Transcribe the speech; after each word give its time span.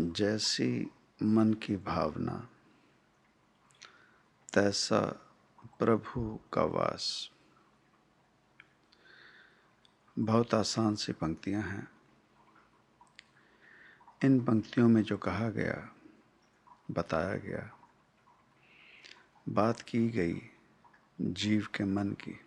जैसी 0.00 0.90
मन 1.22 1.54
की 1.54 1.76
भावना, 1.76 2.48
तैसा 4.52 5.00
प्रभु 5.78 6.40
का 6.52 6.62
वास। 6.62 7.30
बहुत 10.18 10.54
आसान 10.54 10.94
सी 10.94 11.12
पंक्तियाँ 11.12 11.62
हैं। 11.62 11.88
इन 14.24 14.44
पंक्तियों 14.44 14.88
में 14.88 15.02
जो 15.02 15.16
कहा 15.18 15.48
गया, 15.48 15.94
बताया 16.90 17.36
गया, 17.36 17.78
बात 19.48 19.80
की 19.80 20.08
गई 20.08 20.42
जीव 21.20 21.68
के 21.74 21.84
मन 21.84 22.08
की, 22.08 22.40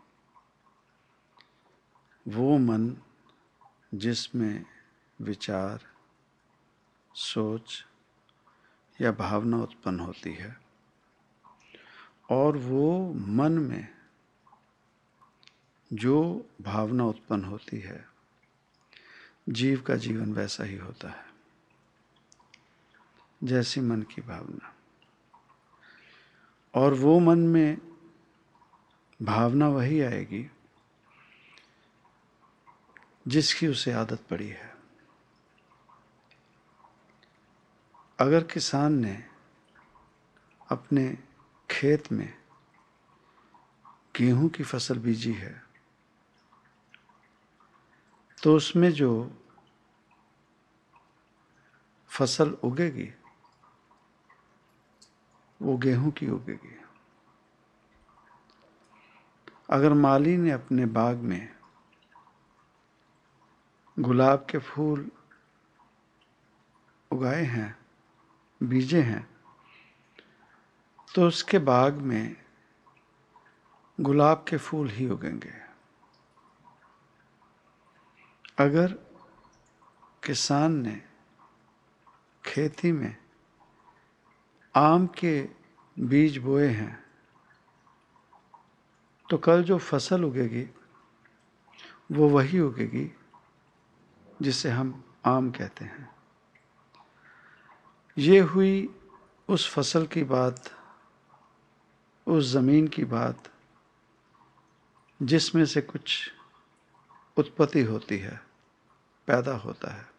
वो 2.27 2.57
मन 2.57 2.97
जिसमें 3.93 4.65
विचार 5.21 5.94
सोच 7.15 7.85
या 9.01 9.11
भावना 9.11 9.57
उत्पन्न 9.57 9.99
होती 9.99 10.33
है। 10.33 10.61
और 12.29 12.57
वो 12.57 13.13
मन 13.13 13.51
में 13.51 13.95
जो 15.93 16.49
भावना 16.61 17.05
उत्पन्न 17.05 17.45
होती 17.45 17.79
है, 17.79 18.09
जीव 19.49 19.81
का 19.81 19.95
जीवन 19.95 20.33
वैसा 20.33 20.63
ही 20.63 20.77
होता 20.77 21.09
है। 21.09 21.25
जैसी 23.43 23.81
मन 23.81 24.01
की 24.01 24.21
भावना। 24.21 24.75
और 26.73 26.93
वो 26.93 27.19
मन 27.19 27.39
में 27.39 27.77
भावना 29.21 29.69
वही 29.69 30.01
आएगी 30.01 30.51
जिसकी 33.27 33.67
उसे 33.67 33.91
आदत 33.91 34.23
पड़ी 34.29 34.47
है। 34.47 34.74
अगर 38.19 38.43
किसान 38.43 38.93
ने 38.93 39.23
अपने 40.71 41.17
खेत 41.69 42.11
में 42.11 42.33
गेहूँ 44.15 44.49
की 44.49 44.63
फ़सल 44.63 44.99
बीजी 44.99 45.33
है 45.33 45.63
तो 48.43 48.55
उसमें 48.55 48.91
जो 48.91 49.31
फ़सल 52.09 52.49
उगेगी, 52.49 53.13
वो 55.61 55.77
गेहूँ 55.77 56.11
की 56.11 56.29
उगेगी। 56.29 56.75
अगर 59.69 59.93
माली 59.93 60.37
ने 60.37 60.51
अपने 60.51 60.85
बाग 60.85 61.17
में 61.17 61.55
गुलाब 63.99 64.47
के 64.49 64.57
फूल 64.57 65.11
उगाए 67.11 67.43
हैं 67.43 67.84
बीजे 68.69 69.01
हैं। 69.01 69.35
तो 71.15 71.27
उसके 71.27 71.59
बाग 71.59 71.93
में 71.93 72.35
गुलाब 74.01 74.45
के 74.47 74.57
फूल 74.57 74.89
ही 74.89 75.09
उगेंगे। 75.09 75.53
अगर 78.57 78.93
किसान 80.23 80.71
ने 80.71 81.01
खेती 82.45 82.91
में 82.91 83.17
आम 84.75 85.07
के 85.07 85.49
बीज 85.99 86.37
बोए 86.37 86.67
हैं 86.67 87.03
तो 89.29 89.37
कल 89.37 89.63
जो 89.63 89.77
फ़सल 89.77 90.23
उगेगी, 90.23 90.69
वो 92.11 92.29
वही 92.29 92.59
उगेगी 92.59 93.15
जिसे 94.41 94.69
हम 94.69 95.03
आम 95.25 95.51
कहते 95.51 95.85
हैं। 95.85 96.14
ये 98.17 98.39
हुई 98.39 98.95
उस 99.47 99.69
फ़सल 99.69 100.05
की 100.05 100.23
बात, 100.23 100.69
उस 102.27 102.45
ज़मीन 102.45 102.87
की 102.87 103.05
बात, 103.05 103.43
जिसमें 105.21 105.65
से 105.65 105.81
कुछ 105.81 106.31
उत्पत्ति 107.37 107.81
होती 107.81 108.17
है, 108.17 108.41
पैदा 109.27 109.55
होता 109.55 109.91
है। 109.91 110.09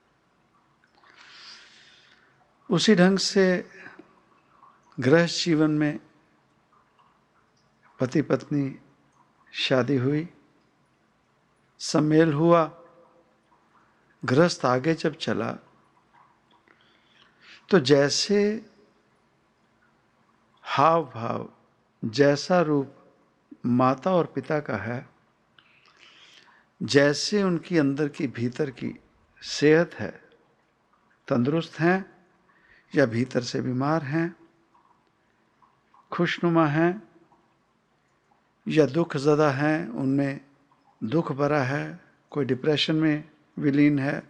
उसी 2.71 2.95
ढंग 2.95 3.19
से 3.19 3.71
गृहस्थ 5.01 5.45
जीवन 5.45 5.71
में 5.71 6.01
पति 8.01 8.23
पत्नी 8.23 8.79
शादी 9.53 9.97
हुई, 9.97 10.29
सम्मेल 11.79 12.33
हुआ, 12.33 12.65
गृहस्थ 14.25 14.65
आगे 14.65 14.95
जब 14.95 15.15
चला 15.15 15.59
तो 17.71 17.79
जैसे 17.81 18.65
हाव 20.63 21.05
भाव 21.05 21.49
जैसा 22.05 22.61
रूप 22.61 22.95
माता 23.67 24.13
और 24.13 24.27
पिता 24.27 24.61
का 24.61 24.77
है, 24.77 25.09
जैसे 26.83 27.43
उनकी 27.43 27.79
अंदर 27.79 28.09
की 28.09 28.27
भीतर 28.27 28.71
की 28.71 29.01
सेहत 29.43 29.95
है, 29.95 30.23
तंदुरुस्त 31.29 31.81
हैं 31.81 32.15
या 32.95 33.07
भीतर 33.07 33.41
से 33.41 33.61
बीमार 33.61 34.03
हैं, 34.03 34.37
खुशनुमा 36.13 36.67
हैं 36.67 37.03
या 38.69 38.87
दुख 38.87 39.17
ज़दा 39.17 39.51
हैं, 39.51 39.89
उनमें 39.89 40.41
दुख 41.05 41.33
भरा 41.33 41.63
है, 41.63 42.01
कोई 42.31 42.45
डिप्रेशन 42.45 42.95
में 42.95 43.25
विलीन 43.59 43.99
है, 43.99 44.23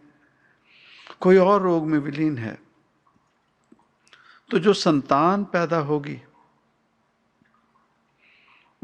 कोई 1.20 1.36
और 1.36 1.62
रोग 1.62 1.86
में 1.86 1.98
विलीन 1.98 2.38
है 2.38 2.65
तो 4.50 4.58
जो 4.58 4.72
संतान 4.72 5.44
पैदा 5.44 5.78
होगी, 5.78 6.22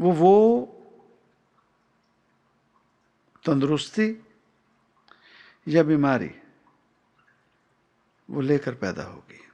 वो 0.00 0.12
वो 0.12 0.67
तंदुरुस्ती 3.47 4.27
या 5.69 5.83
बीमारी, 5.83 6.31
वो 8.31 8.41
लेकर 8.41 8.75
पैदा 8.75 9.03
होगी। 9.03 9.49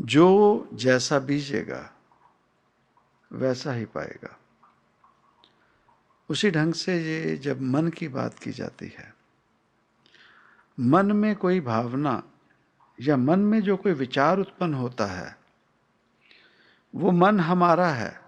जो 0.00 0.68
जैसा 0.72 1.18
बीजेगा, 1.18 1.94
वैसा 3.32 3.72
ही 3.72 3.84
पाएगा। 3.84 4.40
उसी 6.28 6.50
ढंग 6.50 6.74
से 6.74 7.04
ये 7.04 7.36
जब 7.36 7.60
मन 7.60 7.88
की 7.88 8.08
बात 8.08 8.38
की 8.38 8.52
जाती 8.52 8.86
है, 8.86 9.14
मन 10.80 11.12
में 11.12 11.36
कोई 11.36 11.60
भावना 11.60 12.30
या 13.00 13.16
मन 13.16 13.38
में 13.38 13.60
जो 13.60 13.76
कोई 13.76 13.92
विचार 13.92 14.38
उत्पन्न 14.38 14.74
होता 14.74 15.06
है, 15.06 15.36
वो 16.94 17.10
मन 17.10 17.40
हमारा 17.40 17.88
है, 17.88 18.20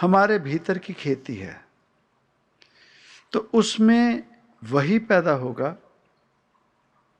हमारे 0.00 0.38
भीतर 0.38 0.78
की 0.78 0.92
खेती 0.92 1.36
है 1.36 1.64
तो 3.32 3.50
उसमें 3.54 4.26
वही 4.64 4.98
पैदा 4.98 5.32
होगा 5.32 5.76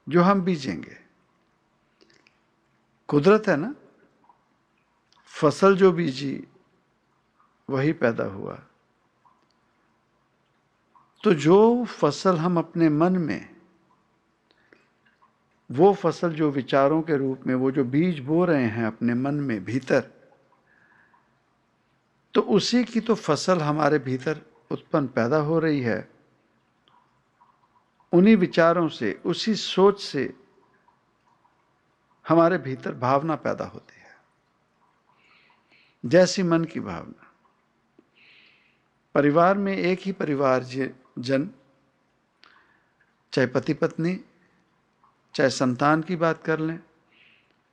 जो 0.09 0.23
हम 0.23 0.43
बीजेंगे। 0.43 0.97
कुदरत 3.09 3.43
है 3.49 3.57
ना? 3.57 3.75
फ़सल 5.27 5.77
जो 5.77 5.93
बीजी, 5.93 6.49
वही 7.71 7.93
पैदा 7.93 8.25
हुआ। 8.25 8.55
तो 11.25 11.35
जो 11.35 11.85
फ़सल 11.85 12.37
हम 12.37 12.59
अपने 12.59 12.89
मन 12.89 13.19
में 13.19 13.60
वो 15.71 15.93
फ़सल 15.95 16.33
जो 16.33 16.51
विचारों 16.51 17.03
के 17.03 17.17
रूप 17.17 17.47
में, 17.47 17.55
वो 17.55 17.71
जो 17.71 17.85
बीज 17.85 18.19
बो 18.19 18.45
रहे 18.45 18.65
हैं 18.65 18.87
अपने 18.87 19.15
मन 19.15 19.35
में 19.35 19.65
भीतर 19.65 20.11
तो 22.35 22.41
उसी 22.41 22.85
की 22.85 23.01
तो 23.01 23.15
फ़सल 23.15 23.61
हमारे 23.61 23.99
भीतर 23.99 24.41
उत्पन्न 24.71 25.07
पैदा 25.07 25.37
हो 25.37 25.59
रही 25.59 25.81
है। 25.81 26.11
उन्हीं 28.13 28.37
विचारों 28.37 28.89
से, 28.89 29.21
उसी 29.25 29.55
सोच 29.55 30.03
से 30.03 30.35
हमारे 32.29 32.59
भीतर 32.59 32.95
भावना 32.95 33.37
पैदा 33.37 33.65
होती 33.65 34.01
है। 34.01 34.17
जैसी 36.07 36.43
मन 36.43 36.65
की 36.65 36.81
भावना। 36.81 37.33
परिवार 39.15 39.59
में 39.59 39.77
एक 39.77 40.01
ही 40.03 40.13
परिवार 40.13 40.65
जन 41.19 41.51
चाहे 43.33 43.47
पति 43.47 43.75
पत्नी 43.75 44.21
चाहे 45.35 45.51
संतान 45.51 46.03
की 46.03 46.17
बात 46.17 46.43
कर 46.45 46.59
लें, 46.59 46.79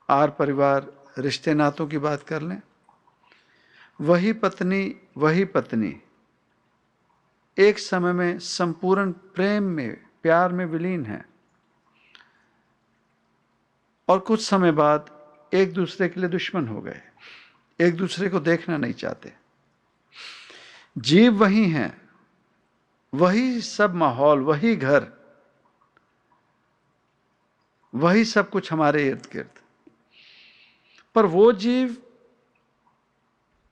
आर 0.09 0.29
परिवार, 0.29 0.91
रिश्ते 1.17 1.53
नातों 1.53 1.87
की 1.87 1.97
बात 1.97 2.23
कर 2.23 2.41
लें, 2.41 2.61
वही 4.01 4.33
पत्नी 4.33 4.95
वही 5.17 5.45
पत्नी, 5.45 5.95
एक 7.57 7.79
समय 7.79 8.13
में 8.13 8.39
संपूर्ण 8.39 9.11
प्रेम 9.11 9.63
में, 9.63 9.97
प्यार 10.23 10.53
में 10.53 10.65
विलीन 10.65 11.05
है। 11.05 11.25
और 14.07 14.19
कुछ 14.19 14.41
समय 14.41 14.71
बाद 14.71 15.09
एक 15.53 15.73
दूसरे 15.73 16.09
के 16.09 16.19
लिए 16.19 16.29
दुश्मन 16.29 16.67
हो 16.67 16.81
गए, 16.81 17.01
एक 17.79 17.95
दूसरे 17.95 18.29
को 18.29 18.39
देखना 18.39 18.77
नहीं 18.77 18.93
चाहते। 18.93 19.33
जीव 20.97 21.33
वही 21.33 21.69
हैं, 21.69 22.09
वही 23.13 23.61
सब 23.61 23.95
माहौल, 23.95 24.39
वही 24.39 24.75
घर 24.75 25.16
वही 27.97 28.25
सब 28.25 28.49
कुछ 28.49 28.73
हमारे 28.73 29.07
इर्द 29.07 29.29
गिर्द। 29.33 29.49
पर 31.15 31.25
वो 31.25 31.51
जीव 31.51 32.03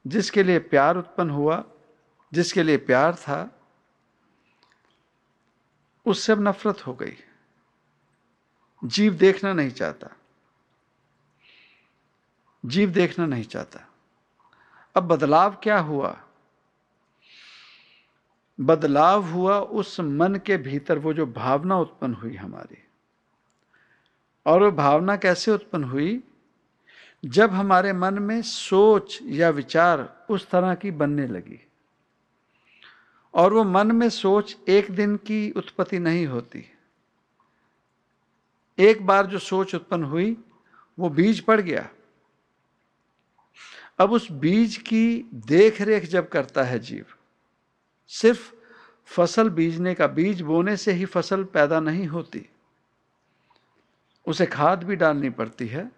जिसके 0.07 0.43
लिए 0.43 0.59
प्यार 0.59 0.97
उत्पन्न 0.97 1.29
हुआ, 1.29 1.63
जिसके 2.33 2.63
लिए 2.63 2.77
प्यार 2.77 3.15
था 3.15 3.59
उससे 6.05 6.31
अब 6.31 6.47
नफरत 6.47 6.87
हो 6.87 6.93
गई। 6.93 7.13
जीव 8.83 9.13
देखना 9.13 9.53
नहीं 9.53 9.71
चाहता। 9.71 10.09
जीव 12.65 12.89
देखना 12.91 13.25
नहीं 13.25 13.43
चाहता। 13.43 13.79
अब 14.95 15.03
बदलाव 15.03 15.55
क्या 15.63 15.79
हुआ? 15.79 16.23
बदलाव 18.59 19.23
हुआ 19.23 19.59
उस 19.59 19.99
मन 19.99 20.35
के 20.35 20.57
भीतर 20.57 20.99
वो 20.99 21.13
जो 21.13 21.25
भावना 21.25 21.79
उत्पन्न 21.79 22.13
हुई 22.13 22.35
हमारी। 22.35 22.84
और 24.45 24.63
वो 24.63 24.71
भावना 24.71 25.15
कैसे 25.17 25.51
उत्पन्न 25.51 25.83
हुई? 25.83 26.21
जब 27.23 27.51
हमारे 27.51 27.93
मन 27.93 28.19
में 28.19 28.41
सोच 28.41 29.19
या 29.23 29.49
विचार 29.49 30.25
उस 30.29 30.49
तरह 30.49 30.73
की 30.75 30.91
बनने 30.91 31.27
लगी 31.27 31.59
और 33.33 33.53
वो 33.53 33.63
मन 33.63 33.91
में 33.91 34.09
सोच 34.09 34.55
एक 34.69 34.91
दिन 34.91 35.15
की 35.17 35.49
उत्पत्ति 35.51 35.99
नहीं 35.99 36.25
होती, 36.27 36.63
एक 38.77 39.05
बार 39.05 39.25
जो 39.25 39.39
सोच 39.39 39.75
उत्पन्न 39.75 40.03
हुई, 40.03 40.37
वो 40.97 41.09
बीज 41.09 41.39
पड़ 41.39 41.59
गया। 41.61 41.89
अब 43.99 44.11
उस 44.11 44.31
बीज 44.31 44.77
की 44.77 45.31
देख 45.47 45.81
रेख 45.81 46.05
जब 46.05 46.29
करता 46.29 46.63
है 46.63 46.79
जीव, 46.79 47.05
सिर्फ़ 48.11 48.51
फ़सल 49.07 49.49
बीजने 49.49 49.93
का, 49.95 50.07
बीज 50.07 50.41
बोने 50.41 50.77
से 50.77 50.91
ही 50.91 51.05
फ़सल 51.05 51.43
पैदा 51.43 51.79
नहीं 51.79 52.07
होती। 52.07 52.45
उसे 54.27 54.45
खाद 54.45 54.83
भी 54.83 54.95
डालनी 54.95 55.29
पड़ती 55.29 55.67
है, 55.67 55.91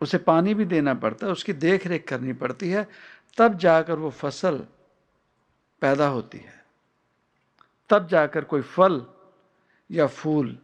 उसे 0.00 0.18
पानी 0.18 0.54
भी 0.54 0.64
देना 0.64 0.94
पड़ता 0.94 1.26
है, 1.26 1.32
उसकी 1.32 1.52
देख 1.52 1.86
रेख 1.86 2.08
करनी 2.08 2.32
पड़ती 2.32 2.70
है, 2.70 2.88
तब 3.36 3.58
जाकर 3.58 3.94
वो 3.94 4.10
फ़सल 4.10 4.66
पैदा 5.80 6.06
होती 6.08 6.38
है। 6.38 6.64
तब 7.90 8.08
जाकर 8.08 8.44
कोई 8.44 8.62
फल 8.62 9.06
या 9.90 10.06
फूल 10.06 10.58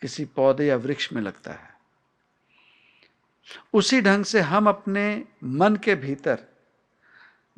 किसी 0.00 0.24
पौधे 0.24 0.66
या 0.66 0.76
वृक्ष 0.76 1.12
में 1.12 1.22
लगता 1.22 1.52
है। 1.52 1.70
उसी 3.74 4.00
ढंग 4.00 4.24
से 4.24 4.40
हम 4.40 4.68
अपने 4.68 5.24
मन 5.44 5.76
के 5.76 5.94
भीतर 5.94 6.44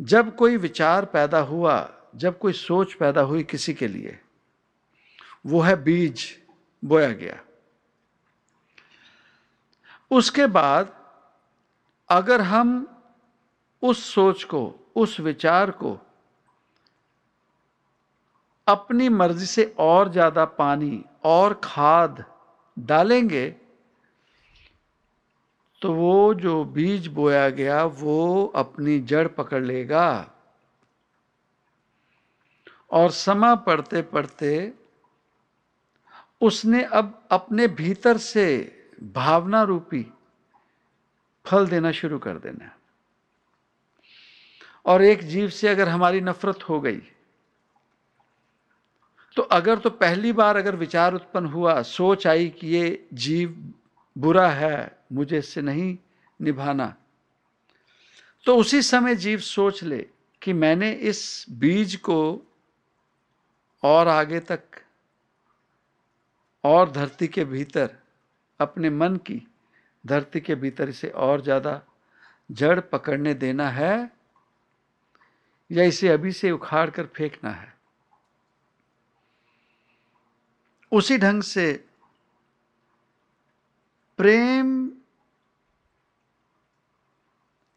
जब 0.00 0.37
कोई 0.37 0.56
विचार 0.56 1.05
पैदा 1.05 1.39
हुआ, 1.39 1.94
जब 2.17 2.39
कोई 2.39 2.53
सोच 2.53 2.94
पैदा 2.94 3.21
हुई 3.21 3.43
किसी 3.43 3.75
के 3.75 3.89
लिए, 3.89 4.19
वो 5.47 5.61
है 5.61 5.83
बीज 5.83 6.41
बोया 6.85 7.12
गया। 7.12 7.41
उसके 10.12 10.47
बाद 10.49 10.93
अगर 12.11 12.41
हम 12.41 12.87
उस 13.82 14.05
सोच 14.14 14.43
को, 14.44 14.75
उस 14.97 15.19
विचार 15.20 15.70
को 15.73 15.99
अपनी 18.67 19.09
मर्ज़ी 19.09 19.47
से 19.47 19.64
और 19.79 20.11
ज़्यादा 20.12 20.44
पानी, 20.44 21.05
और 21.25 21.61
खाद 21.64 22.25
डालेंगे 22.76 23.49
तो 25.82 25.93
वो 25.94 26.35
जो 26.35 26.65
बीज 26.67 27.06
बोया 27.08 27.49
गया, 27.50 27.85
वो 27.85 28.53
अपनी 28.56 28.99
जड़ 29.00 29.26
पकड़ 29.29 29.62
लेगा। 29.62 30.29
और 32.91 33.11
समा 33.11 33.55
पड़ते 33.56 34.03
पढ़ते 34.05 34.73
उसने 36.41 36.82
अब 36.85 37.20
अपने 37.31 37.67
भीतर 37.70 38.17
से 38.19 38.47
भावना 39.03 39.63
रूपी 39.63 40.07
फल 41.47 41.67
देना 41.67 41.93
शुरू 41.93 42.19
कर 42.19 42.39
देना 42.39 42.71
और 44.87 45.03
एक 45.03 45.23
जीव 45.23 45.49
से 45.49 45.69
अगर 45.69 45.89
हमारी 45.89 46.21
नफरत 46.21 46.69
हो 46.69 46.81
गई 46.81 47.01
तो 49.37 49.43
अगर 49.43 49.79
तो 49.79 49.91
पहली 49.91 50.33
बार 50.33 50.57
अगर 50.57 50.77
विचार 50.77 51.15
उत्पन्न 51.15 51.47
हुआ, 51.47 51.83
सोच 51.83 52.27
आई 52.27 52.49
कि 52.49 52.67
ये 52.67 53.09
जीव 53.15 53.73
बुरा 54.17 54.49
है, 54.49 54.99
मुझे 55.13 55.39
इससे 55.39 55.63
नहीं 55.63 55.97
निभाना 56.41 56.95
तो 58.47 58.57
उसी 58.57 58.83
समय 58.83 59.15
जीव 59.15 59.39
सोच 59.39 59.83
ले 59.83 60.07
कि 60.43 60.53
मैंने 60.53 60.91
इस 60.93 61.47
बीज 61.51 61.97
को 61.97 62.47
और 63.83 64.09
आगे 64.09 64.41
तक, 64.41 64.61
और 66.65 66.91
धरती 66.91 67.29
के 67.29 67.45
भीतर 67.45 67.97
अपने 68.61 68.91
मन 68.91 69.17
की 69.17 69.43
धरती 70.05 70.41
के 70.41 70.55
भीतर 70.55 70.89
इसे 70.89 71.09
और 71.09 71.43
ज़्यादा 71.43 71.81
जड़ 72.51 72.79
पकड़ने 72.81 73.35
देना 73.35 73.69
है 73.71 73.95
या 75.71 75.85
इसे 75.85 76.09
अभी 76.09 76.33
से 76.33 76.51
उखाड़ 76.51 76.89
कर 76.91 77.07
फेंकना 77.07 77.51
है। 77.51 77.73
उसी 80.93 81.19
ढंग 81.19 81.43
से 81.43 81.73
प्रेम 84.19 84.73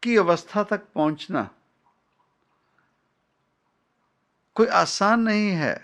की 0.02 0.16
अवस्था 0.16 0.62
तक 0.62 0.86
पहुँचना 0.94 1.48
कोई 4.56 4.66
आसान 4.74 5.20
नहीं 5.20 5.50
है। 5.50 5.74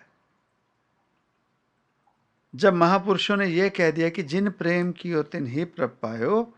जब 2.54 2.74
महापुरुषों 2.74 3.36
ने 3.36 3.46
यह 3.46 3.68
कह 3.68 3.90
दिया 3.90 4.08
कि 4.08 4.22
जिन 4.22 4.50
प्रेम 4.50 4.92
की 4.92 5.10
हो 5.10 5.22
तिन 5.22 5.46
ही 5.46 5.64
प्रभ 5.64 5.98
पायो 6.02 6.54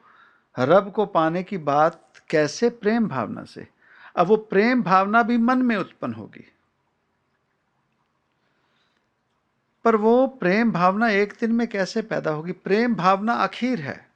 रब 0.58 0.92
को 0.92 1.06
पाने 1.06 1.42
की 1.42 1.58
बात 1.58 2.12
कैसे 2.30 2.70
प्रेम 2.70 3.08
भावना 3.08 3.44
से? 3.44 3.68
अब 4.16 4.26
वो 4.26 4.36
प्रेम 4.36 4.82
भावना 4.82 5.22
भी 5.22 5.38
मन 5.38 5.58
में 5.58 5.76
उत्पन्न 5.76 6.14
होगी। 6.14 6.52
पर 9.84 9.96
वो 9.96 10.26
प्रेम 10.26 10.72
भावना 10.72 11.08
एक 11.08 11.34
दिन 11.40 11.52
में 11.52 11.68
कैसे 11.68 12.02
पैदा 12.02 12.30
होगी? 12.30 12.52
प्रेम 12.52 12.94
भावना 12.94 13.32
आखिर 13.32 13.80
है। 13.80 14.10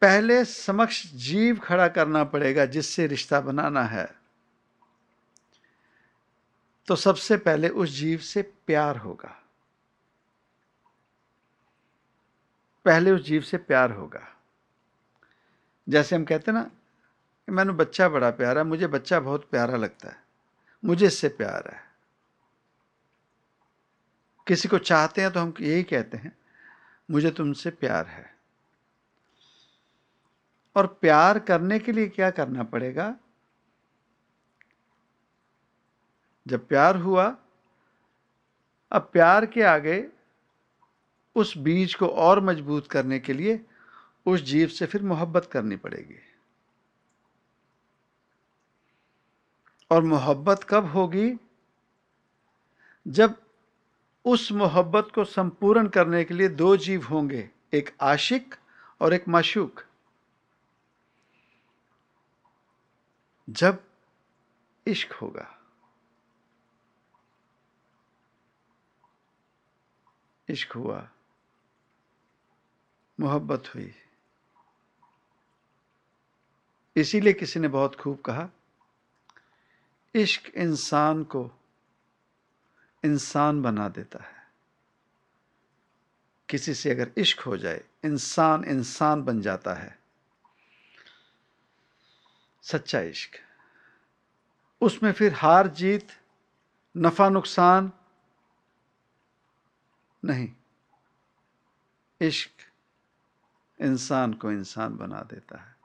पहले 0.00 0.44
समक्ष 0.44 1.06
जीव 1.14 1.58
खड़ा 1.58 1.88
करना 1.88 2.24
पड़ेगा 2.24 2.64
जिससे 2.64 3.06
रिश्ता 3.06 3.40
बनाना 3.40 3.82
है। 3.82 4.23
तो 6.86 6.96
सबसे 6.96 7.36
पहले 7.36 7.68
उस 7.68 7.90
जीव 7.90 8.18
से 8.18 8.42
प्यार 8.42 8.96
होगा। 8.96 9.42
पहले 12.84 13.10
उस 13.10 13.22
जीव 13.22 13.42
से 13.42 13.56
प्यार 13.56 13.90
होगा। 13.90 14.36
जैसे 15.88 16.16
हम 16.16 16.24
कहते 16.24 16.52
हैं 16.52 16.58
ना 16.58 16.70
मैंने 17.48 17.72
बच्चा 17.72 18.08
बड़ा 18.08 18.30
प्यारा, 18.30 18.64
मुझे 18.64 18.86
बच्चा 18.86 19.20
बहुत 19.20 19.50
प्यारा 19.50 19.76
लगता 19.76 20.08
है। 20.08 20.24
मुझे 20.84 21.06
इससे 21.06 21.28
प्यार 21.28 21.70
है। 21.72 21.80
किसी 24.46 24.68
को 24.68 24.78
चाहते 24.78 25.20
हैं 25.20 25.32
तो 25.32 25.40
हम 25.40 25.54
यही 25.60 25.82
कहते 25.82 26.16
हैं, 26.16 26.38
मुझे 27.10 27.30
तुमसे 27.30 27.70
प्यार 27.70 28.06
है। 28.06 28.34
और 30.76 30.86
प्यार 30.86 31.38
करने 31.38 31.78
के 31.78 31.92
लिए 31.92 32.08
क्या 32.08 32.30
करना 32.30 32.62
पड़ेगा? 32.62 33.16
जब 36.48 36.68
प्यार 36.68 36.96
हुआ, 36.96 37.36
अब 38.92 39.10
प्यार 39.12 39.46
के 39.46 39.62
आगे 39.62 40.08
उस 41.34 41.58
बीज 41.58 41.94
को 41.94 42.06
और 42.06 42.40
मज़बूत 42.40 42.90
करने 42.90 43.18
के 43.18 43.32
लिए 43.32 43.66
उस 44.26 44.40
जीव 44.40 44.68
से 44.68 44.86
फिर 44.86 45.02
मोहब्बत 45.02 45.48
करनी 45.52 45.76
पड़ेगी। 45.76 46.18
और 49.90 50.02
मोहब्बत 50.02 50.66
कब 50.68 50.84
होगी? 50.84 51.36
जब 53.08 53.42
उस 54.24 54.52
मोहब्बत 54.52 55.08
को 55.14 55.24
संपूर्ण 55.24 55.88
करने 55.88 56.24
के 56.24 56.34
लिए 56.34 56.48
दो 56.48 56.76
जीव 56.76 57.04
होंगे, 57.04 57.50
एक 57.74 57.96
आशिक 58.00 58.54
और 59.00 59.14
एक 59.14 59.28
माशूक। 59.28 59.82
जब 63.50 63.84
इश्क 64.86 65.12
होगा। 65.12 65.53
इश्क 70.48 70.72
हुआ। 70.72 71.08
मोहब्बत 73.20 73.74
हुई। 73.74 73.94
इसीलिए 76.96 77.32
किसी 77.32 77.60
ने 77.60 77.68
बहुत 77.68 77.94
खूब 77.94 78.20
कहा, 78.20 78.48
इश्क 80.14 80.52
इंसान 80.54 81.24
को 81.24 81.50
इंसान 83.04 83.62
बना 83.62 83.88
देता 83.88 84.24
है। 84.24 84.44
किसी 86.48 86.74
से 86.74 86.90
अगर 86.90 87.12
इश्क 87.16 87.40
हो 87.40 87.56
जाए, 87.56 87.84
इंसान 88.04 88.64
इंसान 88.64 89.22
बन 89.22 89.40
जाता 89.40 89.74
है। 89.74 89.98
सच्चा 92.62 93.00
इश्क। 93.00 93.30
उसमें 94.80 95.12
फिर 95.12 95.32
हार 95.32 95.68
जीत, 95.68 96.08
नफ़ा 96.96 97.28
नुकसान 97.28 97.92
नहीं। 100.24 100.52
इश्क 102.20 102.50
इंसान 103.80 104.34
को 104.34 104.52
इंसान 104.52 104.96
बना 104.96 105.20
देता 105.20 105.58
है। 105.58 105.76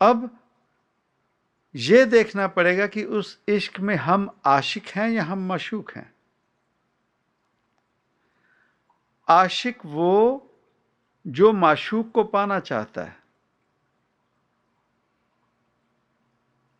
अब 0.00 0.38
यह 1.74 2.04
देखना 2.04 2.48
पड़ेगा 2.48 2.86
कि 2.86 3.04
उस 3.04 3.40
इश्क 3.48 3.80
में 3.80 3.96
हम 3.96 4.40
आशिक 4.44 4.86
हैं 4.86 5.10
या 5.10 5.24
हम 5.24 5.52
मशूक 5.52 5.92
हैं। 5.92 6.14
आशिक 9.28 9.78
वो 9.86 10.46
जो 11.26 11.52
माशूक 11.52 12.12
को 12.12 12.24
पाना 12.24 12.60
चाहता 12.60 13.04
है। 13.04 13.22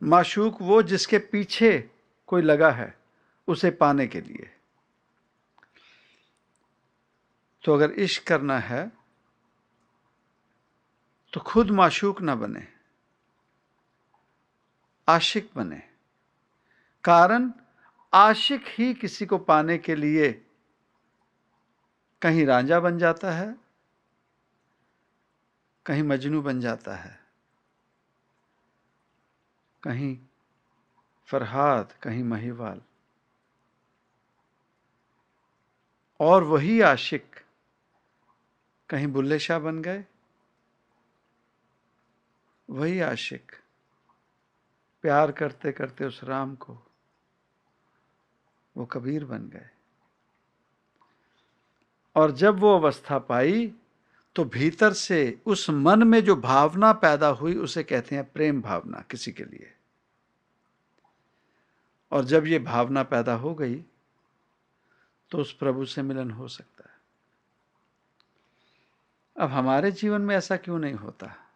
माशूक 0.03 0.59
वो 0.63 0.83
जिसके 0.83 1.19
पीछे 1.19 1.91
कोई 2.27 2.43
लगा 2.43 2.71
है। 2.71 3.00
उसे 3.51 3.71
पाने 3.73 4.07
के 4.07 4.21
लिए। 4.21 4.51
तो 7.65 7.75
अगर 7.75 7.91
इश्क 8.01 8.27
करना 8.27 8.59
है 8.61 8.91
तो 11.33 11.41
खुद 11.43 11.71
माशूक 11.71 12.21
ना 12.21 12.35
बने, 12.35 12.67
आशिक 15.09 15.51
बने। 15.55 15.83
कारण, 17.05 17.51
आशिक 18.13 18.65
ही 18.69 18.93
किसी 18.95 19.27
को 19.27 19.39
पाने 19.41 19.79
के 19.79 19.95
लिए 19.95 20.31
कहीं 22.23 22.47
रांझा 22.47 22.81
बन 22.81 22.99
जाता 22.99 23.31
है, 23.33 23.55
कहीं 25.87 26.03
मजनू 26.03 26.43
बन 26.43 26.61
जाता 26.61 26.97
है, 26.97 27.19
कहीं 29.83 30.17
फरहाद, 31.29 31.93
कहीं 32.03 32.25
महिवाल। 32.25 32.81
और 36.21 36.45
वही 36.45 36.81
आशिक 36.81 37.37
कहीं 38.89 39.07
बुल्ले 39.07 39.39
शाह 39.39 39.59
बन 39.59 39.83
गए। 39.83 40.05
वही 42.71 43.01
आशिक 43.01 43.53
प्यार 45.03 45.33
करते 45.33 45.73
करते 45.73 46.05
उस 46.05 46.25
राम 46.25 46.55
को 46.55 46.79
वो 48.77 48.87
कबीर 48.87 49.25
बन 49.25 49.49
गए। 49.49 49.69
और 52.17 52.31
जब 52.31 52.59
वो 52.59 52.79
अवस्था 52.79 53.19
पाई 53.19 53.75
तो 54.37 54.45
भीतर 54.45 54.93
से 54.93 55.41
उस 55.47 55.71
मन 55.71 56.03
में 56.03 56.25
जो 56.25 56.37
भावना 56.37 56.93
पैदा 56.93 57.29
हुई, 57.29 57.55
उसे 57.55 57.83
कहते 57.83 58.15
हैं 58.17 58.33
प्रेम 58.33 58.63
भावना 58.63 59.05
किसी 59.11 59.33
के 59.33 59.45
लिए। 59.45 59.75
और 62.13 62.25
जब 62.25 62.47
ये 62.47 62.59
भावना 62.59 63.03
पैदा 63.03 63.35
हो 63.35 63.55
गई 63.55 63.85
तो 65.31 65.39
उस 65.39 65.53
प्रभु 65.53 65.87
से 65.87 66.03
मिलन 66.03 66.31
हो 66.31 66.49
सकता 66.49 66.91
है। 66.91 67.01
अब 69.41 69.51
हमारे 69.51 69.93
जीवन 69.93 70.21
में 70.21 70.37
ऐसा 70.37 70.57
क्यों 70.57 70.79
नहीं 70.79 70.95
होता? 70.95 71.53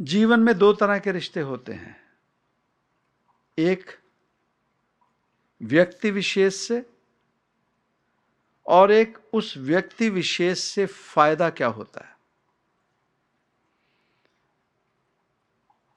जीवन 0.00 0.40
में 0.40 0.58
दो 0.58 0.72
तरह 0.72 0.98
के 0.98 1.12
रिश्ते 1.12 1.40
होते 1.40 1.72
हैं। 1.72 2.12
एक 3.58 4.00
व्यक्ति 5.62 6.10
विशेष 6.10 6.54
से 6.54 6.90
और 8.66 8.92
एक 8.92 9.18
उस 9.32 9.56
व्यक्ति 9.56 10.10
विशेष 10.10 10.58
से 10.58 10.86
फ़ायदा 10.86 11.50
क्या 11.50 11.68
होता 11.68 12.04
है? 12.04 12.16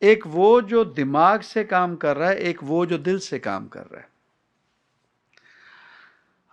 एक 0.01 0.27
वो 0.27 0.61
जो 0.61 0.85
दिमाग 0.85 1.41
से 1.41 1.63
काम 1.63 1.95
कर 1.95 2.17
रहा 2.17 2.29
है, 2.29 2.35
एक 2.35 2.63
वो 2.63 2.85
जो 2.85 2.97
दिल 2.97 3.19
से 3.19 3.39
काम 3.39 3.67
कर 3.67 3.85
रहा 3.85 4.01
है। 4.01 4.12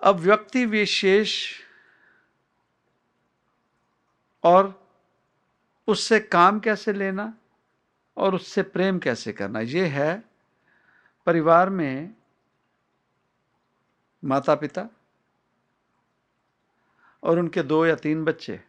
अब 0.02 0.16
व्यक्ति 0.16 0.64
विशेष 0.66 1.32
और 4.44 4.88
उससे 5.88 6.20
काम 6.20 6.60
कैसे 6.60 6.92
लेना 6.92 7.32
और 8.16 8.34
उससे 8.34 8.62
प्रेम 8.62 8.98
कैसे 8.98 9.32
करना, 9.32 9.60
ये 9.60 9.86
है 9.86 10.24
परिवार 11.26 11.70
में 11.70 12.14
माता 14.22 14.54
पिता 14.54 14.88
और 17.22 17.38
उनके 17.38 17.62
दो 17.62 17.84
या 17.86 17.94
तीन 17.94 18.24
बच्चे। 18.24 18.60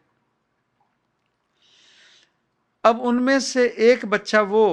अब 2.83 3.01
उनमें 3.01 3.39
से 3.39 3.67
एक 3.91 4.05
बच्चा 4.05 4.41
वो 4.41 4.65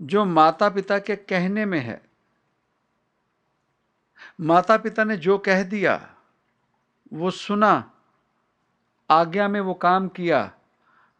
जो 0.00 0.24
माता 0.24 0.68
पिता 0.68 0.98
के 0.98 1.16
कहने 1.16 1.64
में 1.64 1.80
है। 1.80 2.00
माता 4.40 4.76
पिता 4.76 5.04
ने 5.04 5.16
जो 5.16 5.38
कह 5.38 5.62
दिया, 5.62 6.14
वो 7.12 7.30
सुना, 7.30 7.92
आज्ञा 9.10 9.48
में 9.48 9.60
वो 9.60 9.74
काम 9.74 10.08
किया, 10.08 10.52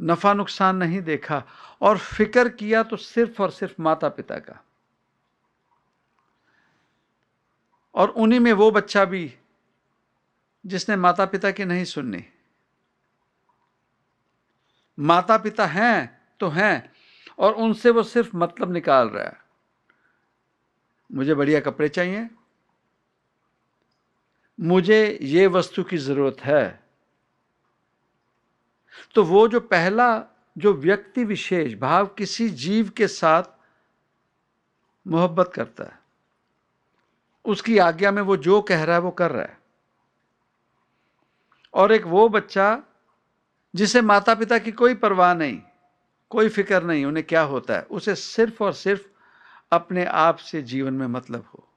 नफा 0.02 0.35
नुकसान 0.35 0.76
नहीं 0.76 1.02
देखा 1.02 1.44
और 1.80 1.99
फ़िक्र 1.99 2.49
किया 2.49 2.83
तो 2.83 2.97
सिर्फ़ 2.97 3.42
और 3.42 3.50
सिर्फ़ 3.50 3.83
माता 3.83 4.09
पिता 4.09 4.38
का। 4.38 4.64
और 7.94 8.09
उन्हीं 8.09 8.40
में 8.40 8.52
वो 8.52 8.71
बच्चा 8.71 9.04
भी, 9.04 9.35
जिसने 10.66 10.97
माता 10.97 11.26
पिता 11.26 11.50
की 11.50 11.64
नहीं 11.64 11.85
सुननी। 11.85 12.25
माता 14.99 15.38
पिता 15.38 15.66
हैं 15.66 16.23
तो 16.40 16.49
हैं, 16.49 16.92
और 17.38 17.52
उनसे 17.52 17.90
वो 17.90 18.02
सिर्फ़ 18.02 18.37
मतलब 18.37 18.73
निकाल 18.73 19.09
रहा 19.09 19.25
है। 19.25 19.44
मुझे 21.12 21.35
बढ़िया 21.35 21.61
कपड़े 21.61 21.88
चाहिए। 21.88 22.30
मुझे 24.61 25.18
ये 25.23 25.46
वस्तु 25.46 25.82
की 25.82 25.96
ज़रूरत 25.96 26.37
है। 26.40 26.84
तो 29.14 29.25
वो 29.25 29.49
जो 29.49 29.61
पहला, 29.61 30.25
जो 30.58 30.73
व्यक्ति 30.73 31.25
विशेष, 31.25 31.75
भाव 31.75 32.06
किसी 32.06 32.49
जीव 32.49 32.88
के 32.88 33.08
साथ 33.08 33.42
मोहब्बत 35.06 35.52
करता 35.54 35.84
है, 35.84 35.99
उसकी 37.44 37.78
आज्ञा 37.78 38.11
में 38.11 38.23
वो 38.23 38.37
जो 38.37 38.61
कह 38.61 38.84
रहा 38.84 38.96
है 38.96 39.02
वो 39.02 39.11
कर 39.11 39.30
रहा 39.30 39.42
है। 39.42 39.58
और 41.75 41.92
एक 41.92 42.06
वो 42.06 42.28
बच्चा, 42.28 42.82
जिसे 43.75 44.02
माता 44.02 44.34
पिता 44.34 44.58
की 44.58 44.73
कोई 44.73 44.94
परवाह 44.94 45.34
नहीं, 45.34 45.61
कोई 46.30 46.49
फ़िक्र 46.49 46.82
नहीं 46.82 47.04
उन्हें 47.04 47.26
क्या 47.26 47.42
होता 47.42 47.75
है, 47.75 47.82
उसे 47.82 48.14
सिर्फ़ 48.14 48.64
और 48.64 48.73
सिर्फ़ 48.73 49.06
अपने 49.73 50.04
आप 50.04 50.37
से 50.37 50.62
जीवन 50.62 50.94
में 50.94 51.06
मतलब 51.06 51.44
हो। 51.54 51.68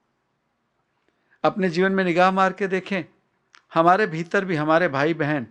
अपने 1.44 1.70
जीवन 1.70 1.92
में 1.92 2.04
निगाह 2.04 2.32
मार 2.32 2.54
के 2.54 2.68
देखें, 2.68 3.04
हमारे 3.74 4.08
भीतर 4.08 4.46
भी 4.46 4.56
हमारे 4.56 4.88
भाई 4.88 5.14
बहन, 5.14 5.48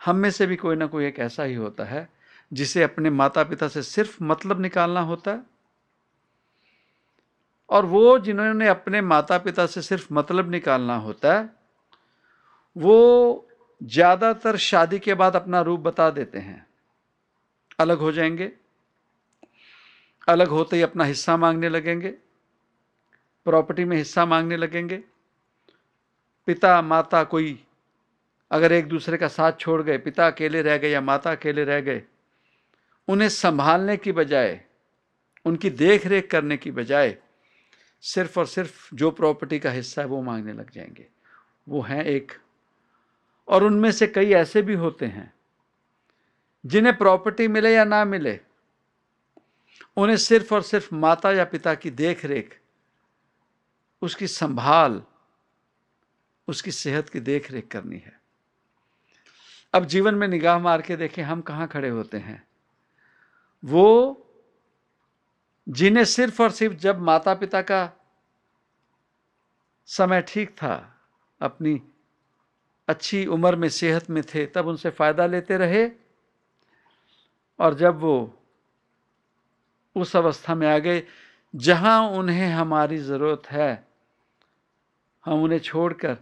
हम 0.00 0.16
में 0.16 0.30
से 0.30 0.46
भी 0.46 0.56
कोई 0.56 0.76
ना 0.76 0.86
कोई 0.86 1.06
एक 1.06 1.18
ऐसा 1.18 1.42
ही 1.42 1.54
होता 1.54 1.84
है, 1.84 2.08
जिसे 2.52 2.82
अपने 2.82 3.10
माता 3.10 3.42
पिता 3.44 3.68
से 3.68 3.82
सिर्फ़ 3.82 4.16
मतलब 4.24 4.60
निकालना 4.60 5.00
होता 5.00 5.30
है। 5.30 5.42
और 7.70 7.86
वो 7.86 8.18
जिन्होंने 8.18 8.68
अपने 8.68 9.00
माता 9.00 9.38
पिता 9.38 9.66
से 9.66 9.82
सिर्फ़ 9.82 10.06
मतलब 10.12 10.50
निकालना 10.50 10.96
होता 10.96 11.34
है, 11.34 11.48
वो 12.76 13.48
ज़्यादातर 13.80 14.56
शादी 14.56 14.98
के 14.98 15.14
बाद 15.14 15.36
अपना 15.36 15.60
रूप 15.60 15.80
बता 15.80 16.10
देते 16.10 16.38
हैं। 16.38 16.66
अलग 17.78 17.98
हो 17.98 18.12
जाएँगे, 18.12 18.52
अलग 20.28 20.48
होते 20.48 20.76
ही 20.76 20.82
अपना 20.82 21.04
हिस्सा 21.04 21.36
मांगने 21.36 21.68
लगेंगे। 21.68 22.14
प्रॉपर्टी 23.46 23.84
में 23.84 23.96
हिस्सा 23.96 24.24
मांगने 24.26 24.56
लगेंगे। 24.56 25.02
पिता, 26.46 26.82
माता 26.82 27.24
कोई 27.24 27.64
अगर 28.50 28.72
एक 28.72 28.88
दूसरे 28.88 29.16
का 29.16 29.28
साथ 29.28 29.52
छोड़ 29.52 29.82
गए, 29.82 29.98
पिता 29.98 30.26
अकेले 30.26 30.62
रह 30.62 30.78
गए 30.78 30.90
या 30.90 31.00
माता 31.00 31.32
अकेले 31.32 31.64
रह 31.64 31.80
गए, 31.80 32.02
उन्हें 33.08 33.28
संभालने 33.28 33.96
की 33.96 34.12
बजाय, 34.12 34.60
उनकी 35.44 35.70
देख 35.70 36.06
रेख 36.06 36.30
करने 36.30 36.56
की 36.56 36.70
बजाय 36.70 37.16
सिर्फ़ 38.00 38.38
और 38.40 38.46
सिर्फ़ 38.46 38.94
जो 38.94 39.10
प्रॉपर्टी 39.10 39.58
का 39.58 39.70
हिस्सा 39.70 40.02
है 40.02 40.08
वो 40.08 40.22
मांगने 40.22 40.52
लग 40.52 40.70
जाएँगे। 40.70 41.06
वो 41.68 41.82
हैं 41.82 42.04
एक। 42.04 42.32
और 43.48 43.64
उनमें 43.64 43.92
से 43.92 44.06
कई 44.06 44.32
ऐसे 44.32 44.62
भी 44.62 44.74
होते 44.74 45.06
हैं 45.06 45.32
जिन्हें 46.66 46.96
प्रॉपर्टी 46.98 47.48
मिले 47.48 47.74
या 47.74 47.84
ना 47.84 48.04
मिले, 48.04 48.40
उन्हें 49.96 50.16
सिर्फ़ 50.16 50.54
और 50.54 50.62
सिर्फ़ 50.62 50.94
माता 50.94 51.32
या 51.32 51.44
पिता 51.44 51.74
की 51.74 51.90
देख 51.90 52.24
रेख 52.24 52.58
उसकी 54.02 54.26
संभाल, 54.26 55.02
उसकी 56.48 56.70
सेहत 56.70 57.08
की 57.08 57.20
देख 57.20 57.50
रेख 57.50 57.68
करनी 57.68 57.96
है। 57.96 58.20
अब 59.74 59.84
जीवन 59.84 60.14
में 60.14 60.28
निगाह 60.28 60.58
मार 60.58 60.82
के 60.82 60.96
देखें, 60.96 61.22
हम 61.22 61.40
कहाँ 61.40 61.68
खड़े 61.68 61.88
होते 61.88 62.18
हैं? 62.18 62.48
वो 63.64 64.18
जिन्हें 65.68 66.04
सिर्फ़ 66.04 66.42
और 66.42 66.50
सिर्फ़ 66.50 66.76
जब 66.76 67.00
माता 67.00 67.34
पिता 67.34 67.62
का 67.62 67.92
समय 69.86 70.22
ठीक 70.22 70.50
था, 70.50 71.00
अपनी 71.40 71.82
अच्छी 72.88 73.26
उम्र 73.26 73.56
में 73.56 73.68
सेहत 73.68 74.10
में 74.10 74.22
थे, 74.22 74.46
तब 74.46 74.66
उनसे 74.66 74.90
फ़ायदा 74.90 75.26
लेते 75.26 75.56
रहे 75.56 75.90
और 77.58 77.74
जब 77.74 77.98
वो 77.98 78.38
उस 79.96 80.16
अवस्था 80.16 80.54
में 80.54 80.68
आ 80.68 80.78
गए, 80.78 81.02
जहाँ 81.56 82.08
उन्हें 82.08 82.48
हमारी 82.48 82.98
ज़रूरत 82.98 83.42
है 83.46 83.91
हम 85.26 85.42
उन्हें 85.42 85.58
छोड़कर 85.58 86.16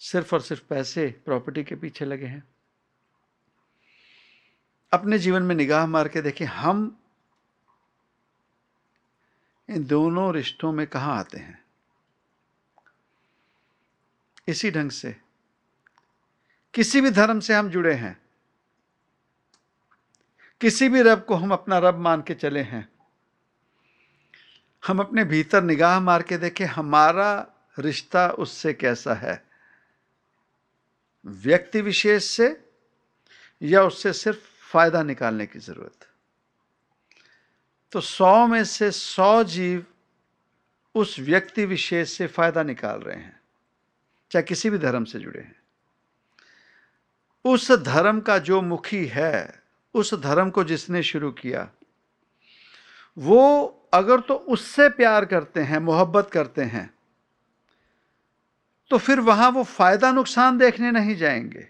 सिर्फ़ 0.00 0.34
और 0.34 0.40
सिर्फ़ 0.40 0.62
पैसे 0.68 1.06
प्रॉपर्टी 1.24 1.64
के 1.64 1.76
पीछे 1.76 2.04
लगे 2.04 2.26
हैं। 2.26 2.42
अपने 4.92 5.18
जीवन 5.18 5.42
में 5.42 5.54
निगाह 5.54 5.86
मार 5.86 6.08
के 6.08 6.22
देखें 6.22 6.44
हम 6.46 6.96
इन 9.68 9.84
दोनों 9.84 10.32
रिश्तों 10.34 10.72
में 10.72 10.86
कहाँ 10.86 11.18
आते 11.18 11.38
हैं? 11.38 11.58
इसी 14.48 14.70
ढंग 14.70 14.90
से, 14.90 15.14
किसी 16.74 17.00
भी 17.00 17.10
धर्म 17.10 17.40
से 17.40 17.54
हम 17.54 17.68
जुड़े 17.70 17.94
हैं, 17.94 18.16
किसी 20.60 20.88
भी 20.88 21.02
रब 21.02 21.24
को 21.24 21.34
हम 21.34 21.52
अपना 21.52 21.78
रब 21.78 21.98
मान 21.98 22.22
के 22.22 22.34
चले 22.34 22.62
हैं, 22.62 22.88
हम 24.82 25.00
अपने 25.00 25.24
भीतर 25.24 25.62
निगाह 25.62 25.98
मार 26.00 26.22
के 26.22 26.38
देखें 26.38 26.64
हमारा 26.66 27.30
रिश्ता 27.80 28.28
उससे 28.28 28.72
कैसा 28.72 29.14
है? 29.14 29.46
व्यक्ति 31.24 31.80
विशेष 31.80 32.24
से 32.24 32.64
या 33.62 33.82
उससे 33.82 34.12
सिर्फ़ 34.12 34.38
फ़ायदा 34.72 35.02
निकालने 35.02 35.46
की 35.46 35.58
ज़रूरत? 35.58 36.06
तो 37.92 38.00
सौ 38.00 38.46
में 38.46 38.64
से 38.64 38.90
सौ 38.90 39.44
जीव 39.44 39.86
उस 40.94 41.18
व्यक्ति 41.18 41.64
विशेष 41.64 42.10
से 42.10 42.26
फ़ायदा 42.26 42.62
निकाल 42.62 43.00
रहे 43.00 43.16
हैं, 43.16 43.40
चाहे 44.30 44.42
किसी 44.42 44.70
भी 44.70 44.78
धर्म 44.78 45.04
से 45.04 45.18
जुड़े 45.18 45.40
हैं। 45.40 45.56
उस 47.44 47.72
धर्म 47.72 48.20
का 48.20 48.38
जो 48.38 48.62
मुखी 48.62 49.06
है, 49.06 49.62
उस 49.94 50.14
धर्म 50.14 50.50
को 50.50 50.64
जिसने 50.64 51.02
शुरू 51.02 51.30
किया, 51.32 51.70
वो 53.18 53.74
अगर 53.94 54.20
तो 54.20 54.34
उससे 54.34 54.88
प्यार 54.88 55.24
करते 55.24 55.60
हैं, 55.60 55.78
मोहब्बत 55.78 56.30
करते 56.30 56.62
हैं 56.62 56.97
तो 58.90 58.98
फिर 58.98 59.20
वहाँ 59.20 59.50
वो 59.50 59.64
फ़ायदा 59.64 60.12
नुकसान 60.12 60.58
देखने 60.58 60.90
नहीं 60.90 61.16
जाएँगे। 61.16 61.68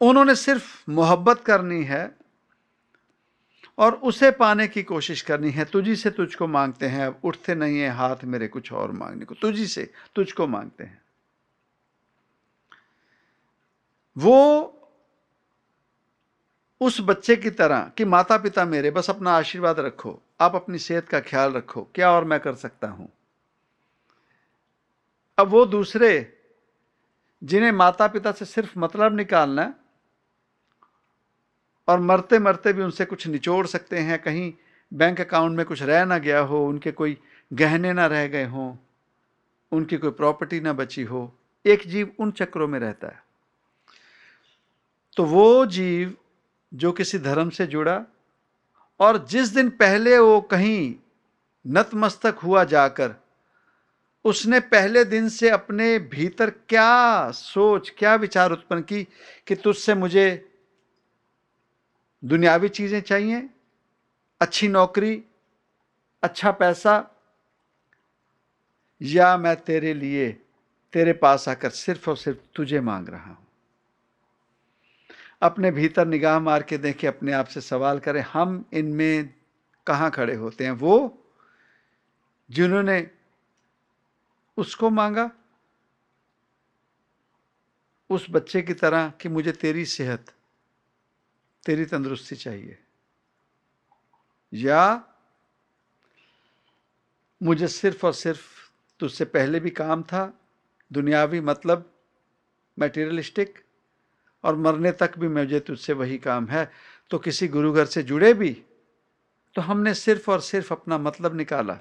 उन्होंने 0.00 0.34
सिर्फ़ 0.34 0.90
मोहब्बत 0.90 1.40
करनी 1.40 1.84
है 1.84 2.16
और 3.78 3.94
उसे 3.94 4.30
पाने 4.30 4.68
की 4.68 4.82
कोशिश 4.82 5.22
करनी 5.22 5.50
है। 5.50 5.64
तुझी 5.64 5.96
से 5.96 6.10
तुझको 6.10 6.46
मांगते 6.46 6.86
हैं, 6.86 7.06
अब 7.06 7.20
उठते 7.24 7.54
नहीं 7.54 7.78
है, 7.78 7.90
हाथ 7.90 8.16
मेरे 8.24 8.48
कुछ 8.48 8.72
और 8.72 8.92
मांगने 8.92 9.24
को। 9.24 9.34
तुझी 9.34 9.66
से 9.66 9.92
तुझको 10.14 10.46
मांगते 10.46 10.84
हैं। 10.84 11.02
वो 14.18 14.70
उस 16.80 17.00
बच्चे 17.00 17.36
की 17.36 17.50
तरह 17.50 17.92
कि 17.98 18.04
माता 18.04 18.38
पिता 18.38 18.64
मेरे, 18.64 18.90
बस 18.90 19.10
अपना 19.10 19.32
आशीर्वाद 19.32 19.80
रखो, 19.80 20.22
आप 20.40 20.54
अपनी 20.54 20.78
सेहत 20.78 21.08
का 21.08 21.20
ख्याल 21.20 21.52
रखो, 21.52 21.88
क्या 21.94 22.10
और 22.10 22.24
मैं 22.24 22.40
कर 22.40 22.54
सकता 22.54 22.88
हूँ? 22.88 23.12
अब 25.38 25.48
वो 25.48 25.64
दूसरे 25.66 26.10
जिन्हें 27.42 27.72
माता 27.72 28.06
पिता 28.08 28.32
से 28.32 28.44
सिर्फ़ 28.44 28.78
मतलब 28.78 29.16
निकालना 29.16 29.72
और 31.88 32.00
मरते 32.00 32.38
मरते 32.38 32.72
भी 32.72 32.82
उनसे 32.82 33.04
कुछ 33.04 33.26
निचोड़ 33.26 33.66
सकते 33.66 33.98
हैं, 33.98 34.18
कहीं 34.18 34.52
बैंक 34.92 35.20
अकाउंट 35.20 35.56
में 35.56 35.64
कुछ 35.66 35.82
रह 35.82 36.04
ना 36.04 36.18
गया 36.18 36.38
हो, 36.38 36.66
उनके 36.66 36.92
कोई 36.92 37.16
गहने 37.52 37.92
ना 37.92 38.06
रह 38.06 38.26
गए 38.26 38.44
हों, 38.44 38.76
उनकी 39.72 39.96
कोई 39.96 40.10
प्रॉपर्टी 40.10 40.60
ना 40.60 40.72
बची 40.72 41.02
हो, 41.02 41.32
एक 41.64 41.86
जीव 41.86 42.14
उन 42.18 42.30
चक्रों 42.30 42.68
में 42.68 42.78
रहता 42.80 43.08
है। 43.08 43.22
तो 45.16 45.24
वो 45.24 45.66
जीव 45.66 46.14
जो 46.74 46.92
किसी 46.92 47.18
धर्म 47.18 47.50
से 47.50 47.66
जुड़ा, 47.66 48.02
और 49.00 49.18
जिस 49.26 49.48
दिन 49.48 49.70
पहले 49.70 50.18
वो 50.18 50.40
कहीं 50.40 50.94
नतमस्तक 51.66 52.38
हुआ 52.44 52.64
जाकर 52.64 53.14
उसने 54.24 54.60
पहले 54.60 55.04
दिन 55.04 55.28
से 55.28 55.50
अपने 55.50 55.98
भीतर 55.98 56.50
क्या 56.50 57.30
सोच, 57.30 57.90
क्या 57.90 58.14
विचार 58.14 58.52
उत्पन्न 58.52 58.82
की 58.82 59.04
कि 59.46 59.54
तुझसे 59.54 59.94
मुझे 59.94 60.50
दुनियावी 62.22 62.68
चीज़ें 62.68 63.00
चाहिए? 63.00 63.48
अच्छी 64.40 64.68
नौकरी 64.68 65.24
अच्छा 66.22 66.50
पैसा, 66.50 67.10
या 69.00 69.36
मैं 69.36 69.56
तेरे 69.56 69.94
लिए, 69.94 70.30
तेरे 70.92 71.12
पास 71.12 71.48
आकर 71.48 71.70
सिर्फ़ 71.70 72.10
और 72.10 72.16
सिर्फ़ 72.16 72.38
तुझे 72.56 72.80
मांग 72.80 73.08
रहा 73.08 73.30
हूँ? 73.30 73.46
अपने 75.42 75.70
भीतर 75.70 76.06
निगाह 76.06 76.38
मार 76.40 76.62
के 76.62 76.78
देखें, 76.78 77.08
अपने 77.08 77.32
आप 77.32 77.46
से 77.46 77.60
सवाल 77.60 77.98
करें, 77.98 78.20
हम 78.32 78.64
इनमें 78.72 79.34
कहाँ 79.86 80.10
खड़े 80.10 80.34
होते 80.34 80.64
हैं? 80.64 80.70
वो, 80.70 81.18
जिन्होंने 82.50 83.10
उसको 84.56 84.90
मांगा, 84.90 85.30
उस 88.10 88.26
बच्चे 88.30 88.62
की 88.62 88.74
तरह 88.74 89.10
कि 89.20 89.28
मुझे 89.28 89.52
तेरी 89.52 89.84
सेहत, 89.86 90.32
तेरी 91.66 91.84
तंदुरुस्ती 91.84 92.36
चाहिए। 92.36 92.78
या 94.52 94.82
मुझे 97.42 97.68
सिर्फ़ 97.68 98.06
और 98.06 98.12
सिर्फ़ 98.12 98.42
तुझसे 99.00 99.24
पहले 99.24 99.60
भी 99.60 99.70
काम 99.70 100.02
था, 100.02 100.40
दुनियावी 100.92 101.40
मतलब 101.40 101.90
मटेरियलिस्टिक 102.78 103.58
और 104.44 104.56
मरने 104.56 104.92
तक 104.92 105.18
भी 105.18 105.28
मुझे 105.28 105.60
तुझसे 105.60 105.92
वही 105.92 106.18
काम 106.18 106.46
है 106.48 106.70
तो 107.10 107.18
किसी 107.18 107.48
गुरु 107.48 107.72
घर 107.72 107.86
से 107.86 108.02
जुड़े 108.02 108.32
भी 108.34 108.50
तो 109.56 109.62
हमने 109.62 109.94
सिर्फ़ 109.94 110.30
और 110.30 110.40
सिर्फ़ 110.40 110.72
अपना 110.74 110.98
मतलब 110.98 111.36
निकाला। 111.36 111.78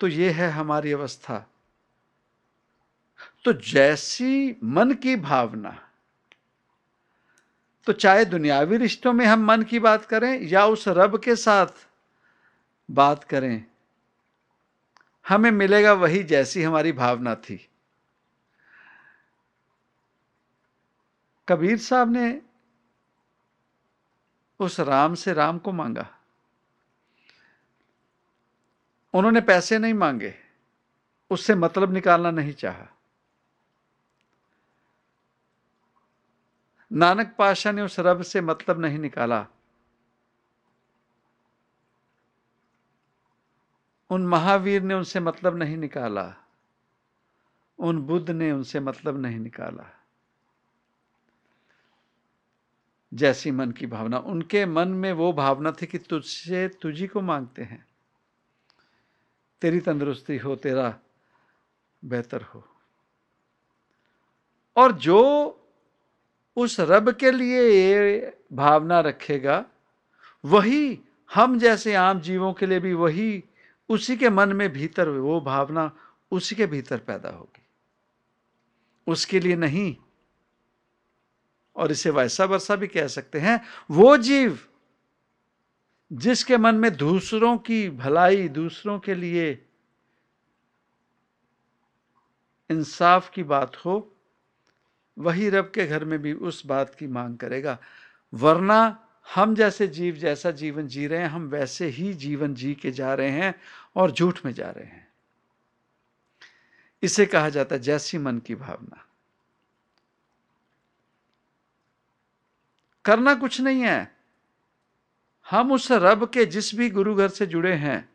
तो 0.00 0.08
ये 0.08 0.30
है 0.30 0.50
हमारी 0.50 0.92
अवस्था। 0.92 1.44
तो 3.44 3.52
जैसी 3.52 4.56
मन 4.64 4.92
की 4.92 5.16
भावना 5.16 5.78
तो 7.86 7.92
चाहे 7.92 8.24
दुनियावी 8.24 8.76
रिश्तों 8.76 9.12
में 9.12 9.24
हम 9.26 9.44
मन 9.46 9.62
की 9.62 9.78
बात 9.78 10.04
करें 10.04 10.40
या 10.42 10.64
उस 10.66 10.84
रब 10.88 11.18
के 11.24 11.36
साथ 11.36 11.86
बात 12.88 13.24
करें, 13.24 13.64
हमें 15.26 15.50
मिलेगा 15.50 15.92
वही 15.92 16.22
जैसी 16.22 16.62
हमारी 16.62 16.92
भावना 16.94 17.34
थी। 17.34 17.56
कबीर 21.48 21.78
साहब 21.78 22.12
ने 22.12 22.40
उस 24.60 24.80
राम 24.80 25.14
से 25.14 25.32
राम 25.32 25.58
को 25.58 25.72
मांगा। 25.72 26.08
उन्होंने 29.14 29.40
पैसे 29.40 29.78
नहीं 29.78 29.94
मांगे, 29.94 30.34
उससे 31.30 31.54
मतलब 31.54 31.92
निकालना 31.92 32.30
नहीं 32.30 32.52
चाहा। 32.52 32.86
नानक 36.92 37.36
पाशाह 37.38 37.72
ने 37.72 37.82
उस 37.82 38.00
रब 38.00 38.22
से 38.22 38.40
मतलब 38.40 38.80
नहीं 38.80 38.98
निकाला। 38.98 39.46
उन 44.10 44.26
महावीर 44.26 44.82
ने 44.82 44.94
उनसे 44.94 45.20
मतलब 45.20 45.56
नहीं 45.56 45.76
निकाला। 45.76 46.34
उन 47.78 47.98
बुद्ध 47.98 48.30
ने 48.30 48.52
उनसे 48.52 48.80
मतलब 48.80 49.20
नहीं 49.20 49.38
निकाला। 49.38 50.04
जैसी 53.14 53.50
मन 53.50 53.70
की 53.70 53.86
भावना। 53.86 54.18
उनके 54.18 54.66
मन 54.66 54.88
में 54.88 55.12
वो 55.12 55.32
भावना 55.32 55.72
थी 55.72 55.86
कि 55.86 55.98
तुझसे, 55.98 56.68
तुझी 56.68 57.06
को 57.06 57.20
मांगते 57.20 57.62
हैं। 57.62 57.93
तेरी 59.64 59.80
तंदुरुस्ती 59.80 60.36
हो, 60.38 60.56
तेरा 60.56 60.98
बेहतर 62.04 62.42
हो। 62.42 62.68
और 64.76 64.92
जो 64.92 65.20
उस 66.56 66.80
रब 66.80 67.12
के 67.12 67.30
लिए 67.30 67.62
ये 67.70 68.38
भावना 68.52 69.00
रखेगा, 69.00 69.64
वही 70.44 71.00
हम 71.34 71.58
जैसे 71.58 71.94
आम 71.94 72.20
जीवों 72.20 72.52
के 72.52 72.66
लिए 72.66 72.80
भी 72.80 72.92
वही 72.92 73.44
उसी 73.88 74.16
के 74.16 74.30
मन 74.30 74.52
में 74.52 74.72
भीतर, 74.72 75.08
वो 75.08 75.40
भावना 75.40 75.96
उसी 76.30 76.54
के 76.54 76.66
भीतर 76.66 76.98
पैदा 76.98 77.28
होगी। 77.28 77.66
उसके 79.06 79.40
लिए 79.40 79.56
नहीं, 79.56 79.96
और 81.76 81.92
इसे 81.92 82.10
वैसा 82.10 82.44
वर्षा 82.44 82.76
भी 82.76 82.86
कह 82.86 83.06
सकते 83.06 83.40
हैं, 83.40 83.60
वो 83.90 84.16
जीव 84.16 84.58
जिसके 86.14 86.56
मन 86.56 86.74
में 86.74 86.96
दूसरों 86.96 87.58
की 87.58 87.90
भलाई, 87.90 88.48
दूसरों 88.48 88.98
के 88.98 89.14
लिए 89.14 89.66
इंसाफ 92.70 93.30
की 93.30 93.42
बात 93.42 93.76
हो, 93.76 94.16
वही 95.18 95.50
रब 95.50 95.72
के 95.74 95.86
घर 95.86 96.04
में 96.04 96.18
भी 96.18 96.32
उस 96.32 96.66
बात 96.66 96.94
की 96.94 97.06
मांग 97.06 97.38
करेगा। 97.38 97.78
वरना 98.34 99.08
हम 99.34 99.54
जैसे 99.54 99.86
जीव 99.86 100.14
जैसा 100.14 100.50
जीवन 100.50 100.86
जी 100.86 101.06
रहे 101.06 101.18
हैं, 101.18 101.28
हम 101.28 101.48
वैसे 101.48 101.86
ही 101.86 102.14
जीवन 102.14 102.54
जी 102.54 102.74
के 102.74 102.90
जा 102.90 103.14
रहे 103.14 103.30
हैं 103.30 103.54
और 103.96 104.10
झूठ 104.10 104.44
में 104.44 104.52
जा 104.52 104.70
रहे 104.70 104.86
हैं। 104.86 105.12
इसे 107.02 107.26
कहा 107.26 107.48
जाता 107.48 107.74
है 107.74 107.82
जैसी 107.82 108.18
मन 108.18 108.38
की 108.38 108.54
भावना। 108.54 109.06
करना 113.04 113.34
कुछ 113.34 113.60
नहीं 113.60 113.80
है। 113.80 114.13
हम 115.48 115.72
उस 115.72 115.90
रब 115.92 116.28
के 116.34 116.44
जिस 116.46 116.74
भी 116.74 116.88
गुरु 116.90 117.14
घर 117.14 117.28
से 117.28 117.46
जुड़े 117.46 117.72
हैं, 117.74 118.08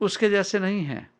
उसके 0.00 0.30
जैसे 0.30 0.58
नहीं 0.58 0.82
हैं। 0.84 1.10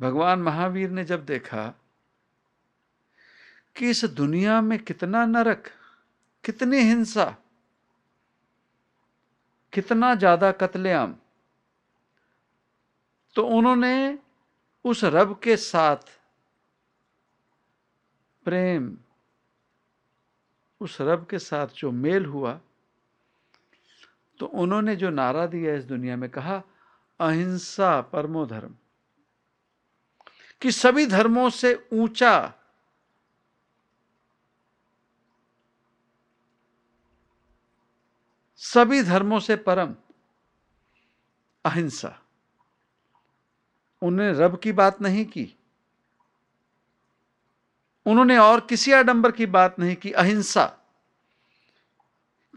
भगवान 0.00 0.38
महावीर 0.38 0.90
ने 0.90 1.04
जब 1.04 1.24
देखा 1.24 1.72
कि 3.76 3.90
इस 3.90 4.04
दुनिया 4.04 4.60
में 4.60 4.78
कितना 4.78 5.24
नरक, 5.26 5.70
कितनी 6.44 6.80
हिंसा, 6.80 7.24
कितना 9.72 10.14
ज़्यादा 10.14 10.50
कत्लेआम 10.52 11.14
तो 13.36 13.46
उन्होंने 13.48 14.18
उस 14.84 15.04
रब 15.04 15.38
के 15.42 15.56
साथ 15.56 16.12
प्रेम 18.46 18.96
उस 20.80 21.00
रब 21.00 21.26
के 21.26 21.38
साथ 21.38 21.66
जो 21.66 21.90
मेल 21.90 22.26
हुआ 22.26 22.60
तो 24.38 24.46
उन्होंने 24.46 24.96
जो 24.96 25.10
नारा 25.10 25.46
दिया 25.46 25.74
इस 25.74 25.84
दुनिया 25.84 26.16
में, 26.16 26.30
कहा, 26.30 26.62
अहिंसा 27.20 28.00
परमो 28.00 28.46
धर्म। 28.46 28.74
कि 30.60 30.72
सभी 30.72 31.06
धर्मों 31.06 31.50
से 31.50 31.88
ऊँचा 31.92 32.54
सभी 38.56 39.02
धर्मों 39.02 39.40
से 39.40 39.56
परम 39.56 39.94
अहिंसा। 41.64 42.22
उन्होंने 44.02 44.38
रब 44.38 44.58
की 44.58 44.72
बात 44.72 45.00
नहीं 45.00 45.26
की। 45.26 45.54
उन्होंने 48.06 48.38
और 48.38 48.60
किसी 48.60 48.92
आडंबर 48.92 49.32
की 49.32 49.46
बात 49.46 49.78
नहीं 49.78 49.96
की, 49.96 50.12
अहिंसा 50.12 50.64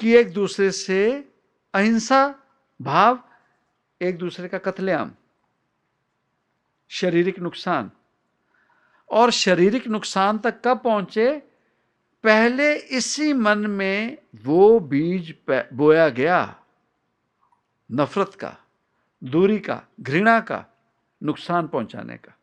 कि 0.01 0.13
एक 0.13 0.33
दूसरे 0.33 0.71
से 0.71 1.31
अहिंसा 1.73 2.35
भाव, 2.81 3.23
एक 4.01 4.17
दूसरे 4.17 4.47
का 4.47 4.57
कत्लेआम, 4.57 5.11
शारीरिक 6.87 7.39
नुकसान। 7.39 7.91
और 9.09 9.31
शारीरिक 9.31 9.87
नुकसान 9.87 10.37
तक 10.37 10.61
कब 10.65 10.79
पहुँचे? 10.79 11.43
पहले 12.23 12.75
इसी 12.75 13.33
मन 13.33 13.57
में 13.57 14.17
वो 14.43 14.79
बीज 14.79 15.35
बोया 15.73 16.09
गया। 16.09 16.63
नफरत 17.91 18.33
का, 18.39 18.57
दूरी 19.23 19.59
का, 19.59 19.83
घृणा 20.01 20.39
का 20.39 20.65
नुकसान 21.23 21.67
पहुँचाने 21.67 22.17
का। 22.17 22.36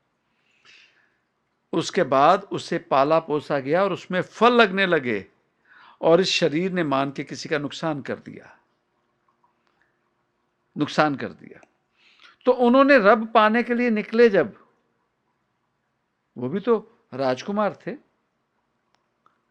उसके 1.74 2.02
बाद 2.02 2.48
उसे 2.52 2.78
पाला 2.78 3.18
पोसा 3.18 3.58
गया 3.58 3.84
और 3.84 3.92
उसमें 3.92 4.22
फल 4.22 4.52
लगने 4.52 4.86
लगे 4.86 5.26
और 6.00 6.20
इस 6.20 6.28
शरीर 6.28 6.72
ने 6.72 6.84
मान 6.84 7.12
के 7.12 7.24
किसी 7.24 7.48
का 7.48 7.58
नुकसान 7.58 8.02
कर 8.02 8.14
दिया। 8.14 8.58
नुकसान 10.78 11.14
कर 11.14 11.28
दिया। 11.28 11.66
तो 12.44 12.52
उन्होंने 12.52 12.98
रब 12.98 13.32
पाने 13.32 13.62
के 13.62 13.74
लिए 13.74 13.90
निकले 13.90 14.28
जब? 14.28 14.66
वो 16.38 16.48
भी 16.48 16.60
तो 16.60 16.98
राजकुमार 17.14 17.78
थे। 17.86 17.96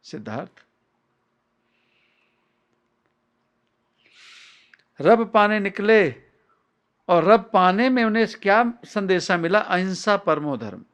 सिद्धार्थ। 0.03 0.65
रब 5.01 5.31
पाने 5.33 5.59
निकले 5.59 6.15
और 7.09 7.23
रब 7.23 7.49
पाने 7.53 7.89
में 7.89 8.05
उन्हें 8.05 8.27
क्या 8.27 8.73
संदेशा 8.86 9.38
मिला? 9.38 9.59
अहिंसा 9.59 10.17
परमो 10.17 10.57
धर्म। 10.57 10.86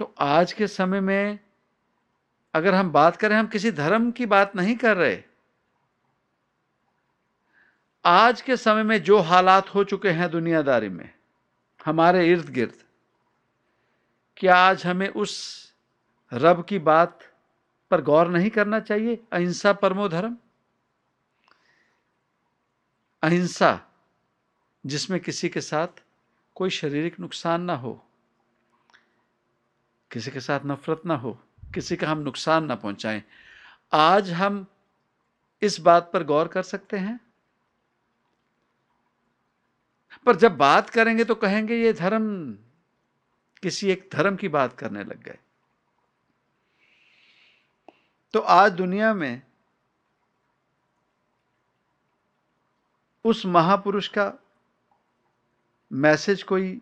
तो 0.00 0.14
आज 0.18 0.52
के 0.52 0.66
समय 0.66 1.00
में 1.00 1.38
अगर 2.54 2.74
हम 2.74 2.92
बात 2.92 3.16
करें, 3.16 3.36
हम 3.36 3.46
किसी 3.46 3.70
धर्म 3.70 4.10
की 4.10 4.26
बात 4.26 4.56
नहीं 4.56 4.76
कर 4.76 4.96
रहे। 4.96 5.22
आज 8.04 8.42
के 8.42 8.56
समय 8.56 8.82
में 8.82 9.02
जो 9.02 9.18
हालात 9.18 9.74
हो 9.74 9.84
चुके 9.84 10.10
हैं 10.10 10.30
दुनियादारी 10.30 10.88
में, 10.88 11.14
हमारे 11.84 12.32
इर्द 12.32 12.48
गिर्द 12.48 12.82
क्या 14.36 14.56
आज 14.56 14.86
हमें 14.86 15.08
उस 15.08 15.64
रब 16.32 16.64
की 16.64 16.78
बात 16.78 17.18
पर 17.90 18.02
गौर 18.02 18.28
नहीं 18.28 18.50
करना 18.50 18.80
चाहिए? 18.80 19.24
अहिंसा 19.32 19.72
परमो 19.72 20.08
धर्म। 20.08 20.36
अहिंसा 23.22 23.80
जिसमें 24.86 25.20
किसी 25.20 25.48
के 25.48 25.60
साथ 25.60 26.04
कोई 26.54 26.70
शारीरिक 26.70 27.20
नुकसान 27.20 27.62
ना 27.62 27.74
हो। 27.74 28.06
किसी 30.10 30.30
के 30.30 30.40
साथ 30.40 30.60
नफरत 30.66 31.02
ना 31.06 31.14
हो, 31.14 31.38
किसी 31.74 31.96
का 31.96 32.08
हम 32.08 32.18
नुकसान 32.18 32.64
ना 32.64 32.74
पहुंचाएँ। 32.74 33.22
आज 33.92 34.30
हम 34.30 34.66
इस 35.62 35.80
बात 35.80 36.10
पर 36.12 36.24
गौर 36.24 36.48
कर 36.48 36.62
सकते 36.62 36.96
हैं? 36.96 37.20
पर 40.26 40.36
जब 40.36 40.56
बात 40.56 40.90
करेंगे 40.90 41.24
तो 41.24 41.34
कहेंगे 41.34 41.76
ये 41.76 41.92
धर्म, 41.92 42.52
किसी 43.62 43.90
एक 43.90 44.08
धर्म 44.12 44.36
की 44.36 44.48
बात 44.48 44.78
करने 44.78 45.04
लग 45.04 45.22
गए। 45.22 45.38
तो 48.34 48.40
आज 48.40 48.72
दुनिया 48.72 49.14
में 49.14 49.42
उस 53.24 53.46
महापुरुष 53.46 54.08
का 54.08 54.32
मैसेज 55.92 56.42
कोई 56.42 56.80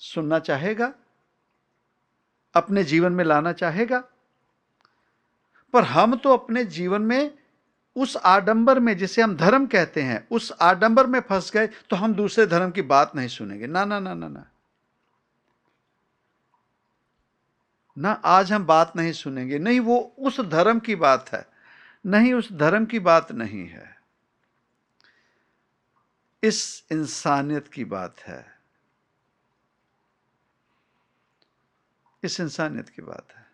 सुनना 0.00 0.38
चाहेगा? 0.38 0.92
अपने 2.54 2.84
जीवन 2.84 3.12
में 3.12 3.24
लाना 3.24 3.52
चाहेगा। 3.52 4.04
पर 5.72 5.84
हम 5.84 6.16
तो 6.16 6.32
अपने 6.32 6.64
जीवन 6.64 7.02
में 7.02 7.38
उस 7.96 8.16
आडंबर 8.16 8.78
में, 8.80 8.96
जिसे 8.96 9.22
हम 9.22 9.36
धर्म 9.36 9.66
कहते 9.66 10.02
हैं, 10.02 10.28
उस 10.30 10.52
आडंबर 10.60 11.06
में 11.06 11.20
फंस 11.20 11.52
गए 11.52 11.66
तो 11.66 11.96
हम 11.96 12.14
दूसरे 12.14 12.46
धर्म 12.46 12.70
की 12.70 12.82
बात 12.82 13.16
नहीं 13.16 13.28
सुनेंगे। 13.28 13.66
ना 13.66 13.84
ना 13.84 14.00
ना 14.00 14.14
ना 14.14 14.28
ना। 14.28 14.46
ना 17.98 18.12
आज 18.12 18.52
हम 18.52 18.66
बात 18.66 18.92
नहीं 18.96 19.12
सुनेंगे। 19.12 19.58
नहीं, 19.58 19.80
वो 19.80 20.14
उस 20.18 20.40
धर्म 20.40 20.80
की 20.80 20.94
बात 20.96 21.32
है। 21.32 21.46
नहीं, 22.06 22.34
उस 22.34 22.52
धर्म 22.52 22.84
की 22.84 22.98
बात 22.98 23.32
नहीं 23.32 23.68
है। 23.68 24.00
इस 26.42 26.84
इंसानियत 26.92 27.68
की 27.68 27.84
बात 27.84 28.18
है। 28.20 28.49
इस 32.24 32.40
इंसानियत 32.40 32.88
की 32.88 33.02
बात 33.02 33.26
है? 33.36 33.46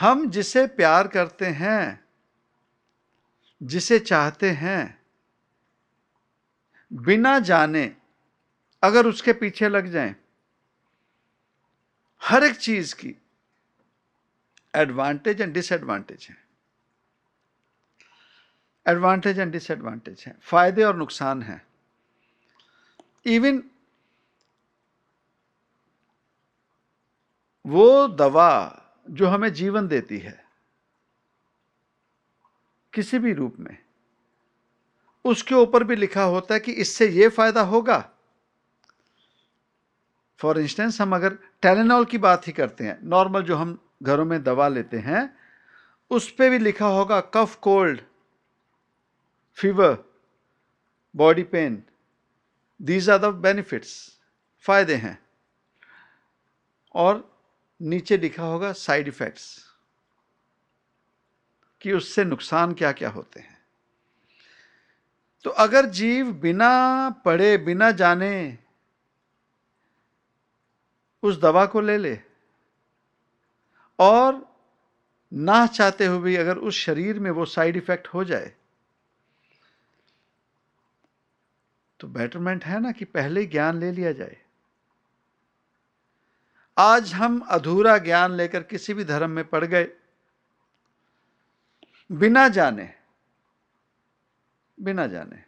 हम 0.00 0.30
जिसे 0.30 0.66
प्यार 0.66 1.08
करते 1.08 1.46
हैं, 1.46 2.04
जिसे 3.62 3.98
चाहते 3.98 4.50
हैं, 4.50 5.02
बिना 6.92 7.38
जाने 7.38 7.96
अगर 8.82 9.06
उसके 9.06 9.32
पीछे 9.32 9.68
लग 9.68 9.86
जाएँ, 9.86 10.16
हर 12.22 12.44
एक 12.44 12.56
चीज़ 12.56 12.94
की 12.94 13.16
एडवांटेज 14.74 15.40
एंड 15.40 15.54
डिसएडवांटेज 15.54 16.26
है। 16.30 16.36
एडवांटेज 18.86 19.38
एंड 19.38 19.52
डिसएडवांटेज 19.52 20.24
है। 20.26 20.38
फ़ायदे 20.42 20.84
और 20.84 20.96
नुकसान 20.96 21.42
है। 21.42 21.66
इवन 23.26 23.69
वो 27.64 28.06
दवा 28.08 28.50
जो 29.08 29.26
हमें 29.26 29.52
जीवन 29.52 29.88
देती 29.88 30.18
है, 30.18 30.38
किसी 32.92 33.18
भी 33.18 33.32
रूप 33.32 33.56
में, 33.60 33.76
उसके 35.24 35.54
ऊपर 35.54 35.84
भी 35.84 35.96
लिखा 35.96 36.22
होता 36.24 36.54
है 36.54 36.60
कि 36.60 36.72
इससे 36.74 37.08
ये 37.08 37.28
फ़ायदा 37.28 37.62
होगा। 37.62 37.98
फॉर 40.40 40.58
इंस्टेंस 40.58 41.00
हम 41.00 41.14
अगर 41.14 41.38
टेलेनॉल 41.62 42.04
की 42.04 42.18
बात 42.18 42.46
ही 42.48 42.52
करते 42.52 42.84
हैं 42.84 42.98
नॉर्मल 43.02 43.42
जो 43.42 43.56
हम 43.56 43.78
घरों 44.02 44.24
में 44.24 44.42
दवा 44.42 44.68
लेते 44.68 44.98
हैं, 44.98 45.36
उस 46.10 46.30
पर 46.30 46.50
भी 46.50 46.58
लिखा 46.58 46.86
होगा 46.86 47.20
cough 47.34 47.56
cold 47.56 48.00
fever 49.58 49.96
body 51.14 51.42
pain 51.42 51.82
these 52.80 53.10
are 53.10 53.18
the 53.18 53.34
benefits 53.36 53.92
फ़ायदे 54.64 54.94
हैं। 54.94 55.18
और 56.94 57.29
नीचे 57.80 58.16
लिखा 58.16 58.42
होगा 58.42 58.72
साइड 58.74 59.08
इफेक्ट्स, 59.08 59.58
कि 61.82 61.92
उससे 61.92 62.24
नुकसान 62.24 62.72
क्या 62.74 62.92
क्या 62.92 63.10
होते 63.10 63.40
हैं। 63.40 63.58
तो 65.44 65.50
अगर 65.50 65.86
जीव 65.88 66.32
बिना 66.32 67.10
पढ़े, 67.24 67.56
बिना 67.58 67.90
जाने 67.92 68.58
उस 71.22 71.40
दवा 71.40 71.64
को 71.66 71.80
ले 71.80 71.96
ले, 71.98 72.18
और 73.98 74.46
ना 75.32 75.66
चाहते 75.66 76.06
हुए 76.06 76.18
भी 76.20 76.36
अगर 76.36 76.58
उस 76.58 76.76
शरीर 76.76 77.18
में 77.18 77.30
वो 77.30 77.44
साइड 77.46 77.76
इफ़ेक्ट 77.76 78.08
हो 78.08 78.24
जाए 78.24 78.52
तो 82.00 82.08
बेटरमेंट 82.08 82.64
है 82.64 82.80
ना 82.80 82.92
कि 82.92 83.04
पहले 83.06 83.44
ज्ञान 83.46 83.80
ले 83.80 83.90
लिया 83.92 84.12
जाए। 84.12 84.36
आज 86.78 87.12
हम 87.14 87.40
अधूरा 87.40 87.98
ज्ञान 87.98 88.32
लेकर 88.32 88.62
किसी 88.62 88.94
भी 88.94 89.04
धर्म 89.04 89.30
में 89.30 89.44
पड़ 89.44 89.64
गए। 89.64 89.88
बिना 92.12 92.48
जाने 92.48 92.94
बिना 94.80 95.06
जाने। 95.06 95.44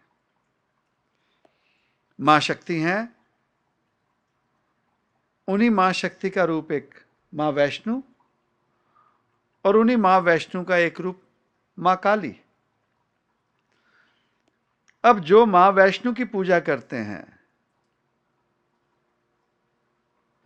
माँ 2.20 2.40
शक्ति 2.40 2.80
हैं। 2.80 3.16
उन्हीं 5.48 5.70
माँ 5.70 5.92
शक्ति 5.92 6.30
का 6.30 6.44
रूप 6.44 6.72
एक 6.72 6.94
माँ 7.34 7.50
वैष्णु 7.50 8.02
और 9.64 9.76
उन्हीं 9.76 9.96
माँ 9.96 10.20
वैष्णु 10.20 10.64
का 10.64 10.76
एक 10.76 11.00
रूप 11.00 11.22
माँ 11.78 11.96
काली। 11.96 12.40
अब 15.04 15.18
जो 15.18 15.46
माँ 15.46 15.70
वैष्णु 15.70 16.12
की 16.12 16.24
पूजा 16.24 16.60
करते 16.60 16.96
हैं 16.96 17.41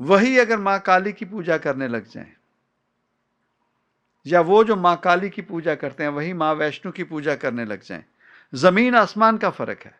वही 0.00 0.38
अगर 0.38 0.58
माँ 0.58 0.78
काली 0.80 1.12
की 1.12 1.24
पूजा 1.24 1.56
करने 1.58 1.88
लग 1.88 2.08
जाएँ, 2.08 2.32
या 4.26 4.40
वो 4.40 4.62
जो 4.64 4.76
माँ 4.76 4.96
काली 4.96 5.30
की 5.30 5.42
पूजा 5.42 5.74
करते 5.74 6.02
हैं, 6.02 6.10
वही 6.10 6.32
माँ 6.32 6.52
वैष्णु 6.54 6.92
की 6.92 7.04
पूजा 7.04 7.34
करने 7.34 7.64
लग 7.64 7.82
जाएँ, 7.82 8.04
ज़मीन 8.52 8.94
आसमान 8.94 9.38
का 9.38 9.50
फ़र्क 9.50 9.82
है। 9.84 9.94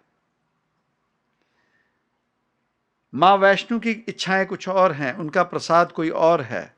माँ 3.14 3.36
वैष्णो 3.36 3.78
की 3.78 3.90
इच्छाएँ 3.90 4.46
कुछ 4.46 4.68
और 4.68 4.92
हैं, 4.92 5.12
उनका 5.14 5.42
प्रसाद 5.42 5.92
कोई 5.92 6.10
और 6.10 6.42
है, 6.42 6.74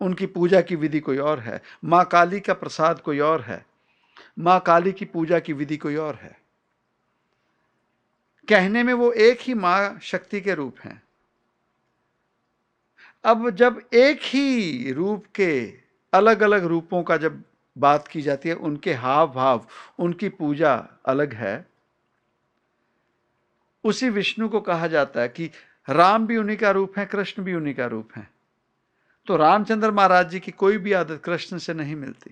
उनकी 0.00 0.26
पूजा 0.26 0.60
की 0.60 0.76
विधि 0.76 1.00
कोई 1.00 1.18
और 1.18 1.40
है, 1.40 1.60
माँ 1.84 2.04
काली 2.04 2.40
का 2.40 2.54
प्रसाद 2.54 3.00
कोई 3.00 3.18
और 3.18 3.42
है, 3.42 3.64
माँ 4.38 4.60
काली 4.60 4.92
की 4.92 5.04
पूजा 5.04 5.38
की 5.38 5.52
विधि 5.52 5.76
कोई 5.76 5.96
और 5.96 6.14
है। 6.14 6.36
कहने 8.48 8.82
में 8.82 8.92
वो 8.94 9.12
एक 9.12 9.40
ही 9.40 9.54
माँ 9.54 9.98
शक्ति 10.02 10.40
के 10.40 10.54
रूप 10.54 10.76
हैं। 10.84 11.02
अब 13.24 13.50
जब 13.50 13.88
एक 13.94 14.20
ही 14.22 14.92
रूप 14.92 15.26
के 15.34 15.74
अलग 16.12 16.40
अलग 16.40 16.64
रूपों 16.64 17.02
का 17.02 17.16
जब 17.16 17.44
बात 17.78 18.08
की 18.08 18.22
जाती 18.22 18.48
है, 18.48 18.54
उनके 18.54 18.94
हाव 18.94 19.32
भाव 19.32 19.66
उनकी 19.98 20.28
पूजा 20.28 20.88
अलग 21.06 21.34
है, 21.34 21.66
उसी 23.84 24.08
विष्णु 24.08 24.48
को 24.48 24.60
कहा 24.60 24.86
जाता 24.86 25.20
है 25.20 25.28
कि 25.28 25.50
राम 25.90 26.26
भी 26.26 26.36
उन्हीं 26.36 26.56
का 26.56 26.70
रूप 26.70 26.98
है, 26.98 27.06
कृष्ण 27.06 27.42
भी 27.42 27.54
उन्हीं 27.54 27.74
का 27.74 27.86
रूप 27.86 28.10
है। 28.16 28.30
तो 29.26 29.36
रामचंद्र 29.36 29.90
महाराज 29.90 30.30
जी 30.30 30.40
की 30.40 30.50
कोई 30.50 30.78
भी 30.78 30.92
आदत 30.92 31.22
कृष्ण 31.24 31.58
से 31.58 31.74
नहीं 31.74 31.96
मिलती। 31.96 32.30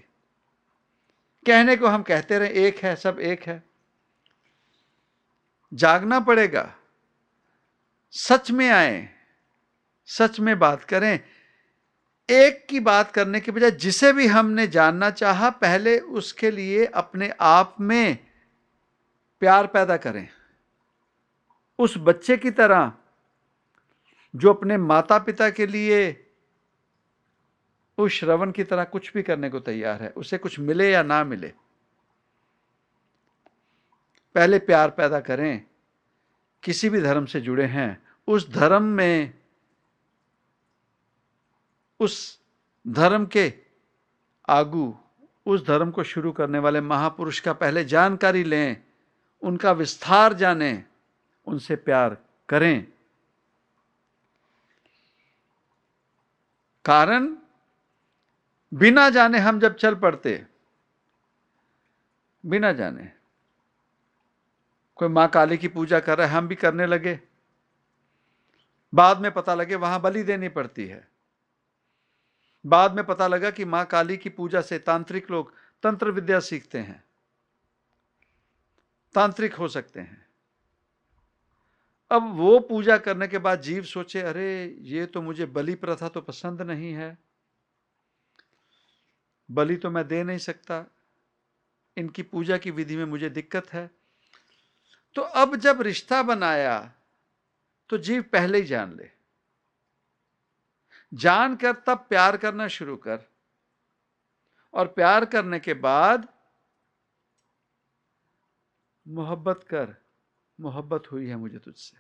कहने 1.47 1.77
को 1.77 1.87
हम 1.87 2.03
कहते 2.03 2.39
रहे, 2.39 2.49
एक 2.49 2.79
है, 2.79 2.97
सब 2.97 3.21
एक 3.21 3.43
है। 3.43 3.63
जागना 5.75 6.21
पड़ेगा। 6.21 6.75
सच 8.13 8.51
में 8.51 8.71
आए 8.71 9.18
सच 10.09 10.41
में 10.41 10.59
बात 10.59 10.85
करें, 10.85 11.21
एक 12.29 12.67
की 12.71 12.81
बात 12.81 13.11
करने 13.13 13.41
के 13.41 13.53
बजाय 13.53 13.71
जिसे 13.71 14.13
भी 14.13 14.27
हमने 14.27 14.67
जानना 14.67 15.11
चाहा, 15.11 15.51
पहले 15.51 15.99
उसके 15.99 16.51
लिए 16.51 16.85
अपने 16.85 17.33
आप 17.41 17.77
में 17.81 18.19
प्यार 19.41 19.67
पैदा 19.67 19.97
करें। 19.97 20.29
उस 21.79 21.95
बच्चे 21.99 22.37
की 22.37 22.51
तरह, 22.51 22.93
जो 24.35 24.53
अपने 24.53 24.77
माता 24.77 25.19
पिता 25.19 25.51
के 25.51 25.67
लिए 25.67 26.25
उस 27.99 28.13
श्रवण 28.13 28.51
की 28.53 28.65
तरह 28.65 28.85
कुछ 28.85 29.13
भी 29.13 29.23
करने 29.23 29.51
को 29.51 29.61
तैयार 29.61 30.03
है, 30.03 30.09
उसे 30.09 30.39
कुछ 30.39 30.59
मिले 30.59 30.91
या 30.91 31.03
ना 31.03 31.25
मिले। 31.25 31.53
पहले 34.35 34.59
प्यार 34.59 34.91
पैदा 34.91 35.21
करें, 35.21 35.63
किसी 36.63 36.89
भी 36.89 37.01
धर्म 37.01 37.27
से 37.27 37.41
जुड़े 37.41 37.65
हैं, 37.65 38.03
उस 38.29 38.51
धर्म 38.51 38.83
में 38.83 39.38
उस 42.01 42.41
धर्म 42.89 43.27
के 43.27 43.53
आगू, 44.49 44.99
उस 45.47 45.67
धर्म 45.67 45.91
को 45.91 46.03
शुरू 46.03 46.33
करने 46.33 46.59
वाले 46.59 46.81
महापुरुष 46.81 47.41
का 47.41 47.53
पहले 47.53 47.85
जानकारी 47.85 48.45
लें, 48.45 48.83
उनका 49.43 49.73
विस्तार 49.73 50.33
जानें, 50.33 50.85
उनसे 51.47 51.77
प्यार 51.77 52.17
करें। 52.49 52.87
कारण, 56.85 57.37
बिना 58.75 59.11
जाने 59.11 59.39
हम 59.39 59.61
जब 59.61 59.77
चल 59.77 59.95
पड़ते। 59.95 60.47
बिना 62.47 62.73
जाने। 62.73 63.13
कोई 64.97 65.09
माँ 65.09 65.29
काली 65.29 65.59
की 65.59 65.69
पूजा 65.69 66.01
कर 66.01 66.19
रहा 66.19 66.27
है, 66.27 66.35
हम 66.35 66.49
भी 66.49 66.55
करने 66.55 66.87
लगे। 66.87 67.21
बाद 68.95 69.21
में 69.21 69.33
पता 69.33 69.55
लगे 69.55 69.75
वहाँ 69.75 70.01
बलि 70.01 70.23
देनी 70.23 70.49
पड़ती 70.49 70.87
है। 70.87 71.08
बाद 72.69 72.93
में 72.93 73.05
पता 73.05 73.27
लगा 73.27 73.51
कि 73.51 73.65
माँ 73.65 73.87
काली 73.87 74.17
की 74.17 74.29
पूजा 74.29 74.61
से 74.61 74.79
तांत्रिक 74.79 75.31
लोग 75.31 75.55
तंत्र 75.83 76.11
विद्या 76.11 76.41
सीखते 76.41 76.79
हैं। 76.79 77.05
तांत्रिक 79.15 79.55
हो 79.55 79.69
सकते 79.69 80.01
हैं। 80.01 80.27
अब 82.11 82.37
वो 82.37 82.61
पूजा 82.61 82.99
करने 82.99 83.29
के 83.29 83.39
बाद 83.39 83.61
जीव 83.61 83.85
सोचे, 83.85 84.21
अरे, 84.21 84.77
ये 84.81 85.07
तो 85.07 85.23
मुझे 85.23 85.47
बलि 85.47 85.75
प्रथा 85.75 86.09
तो 86.09 86.21
पसंद 86.21 86.63
नहीं 86.63 86.93
है। 86.93 87.19
बलि 89.51 89.77
तो 89.77 89.91
मैं 89.91 90.09
दे 90.09 90.23
नहीं 90.23 90.39
सकता। 90.39 90.87
इनकी 91.97 92.23
पूजा 92.23 92.59
की 92.59 92.71
विधि 92.71 92.97
में 92.97 93.05
मुझे 93.05 93.31
दिक्कत 93.31 93.73
है। 93.73 93.91
तो 95.15 95.23
अब 95.23 95.57
जब 95.57 95.83
रिश्ता 95.83 96.23
बनाया 96.23 96.95
तो 97.89 97.99
जीव 97.99 98.23
पहले 98.23 98.59
ही 98.59 98.65
जान 98.65 98.97
ले। 98.97 99.18
जानकर 101.15 101.73
तब 101.73 102.07
प्यार 102.09 102.37
करना 102.37 102.69
शुरू 102.69 102.97
कर। 102.97 103.25
और 104.75 104.89
प्यार 104.89 105.25
करने 105.25 105.61
के 105.61 105.75
बाद 105.75 106.29
मोहब्बत 109.09 109.65
कर। 109.65 109.97
मोहब्बत 110.61 111.03
हुई 111.13 111.29
है 111.29 111.37
मुझे 111.37 111.59
तुझसे। 111.59 111.99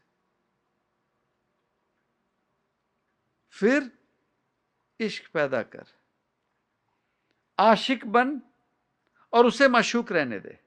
फिर 3.50 3.98
इश्क 5.00 5.30
पैदा 5.32 5.62
कर। 5.62 5.84
आशिक 7.58 8.06
बन 8.06 8.42
और 9.32 9.46
उसे 9.46 9.68
मशूक 9.68 10.12
रहने 10.12 10.40
दे। 10.40 10.60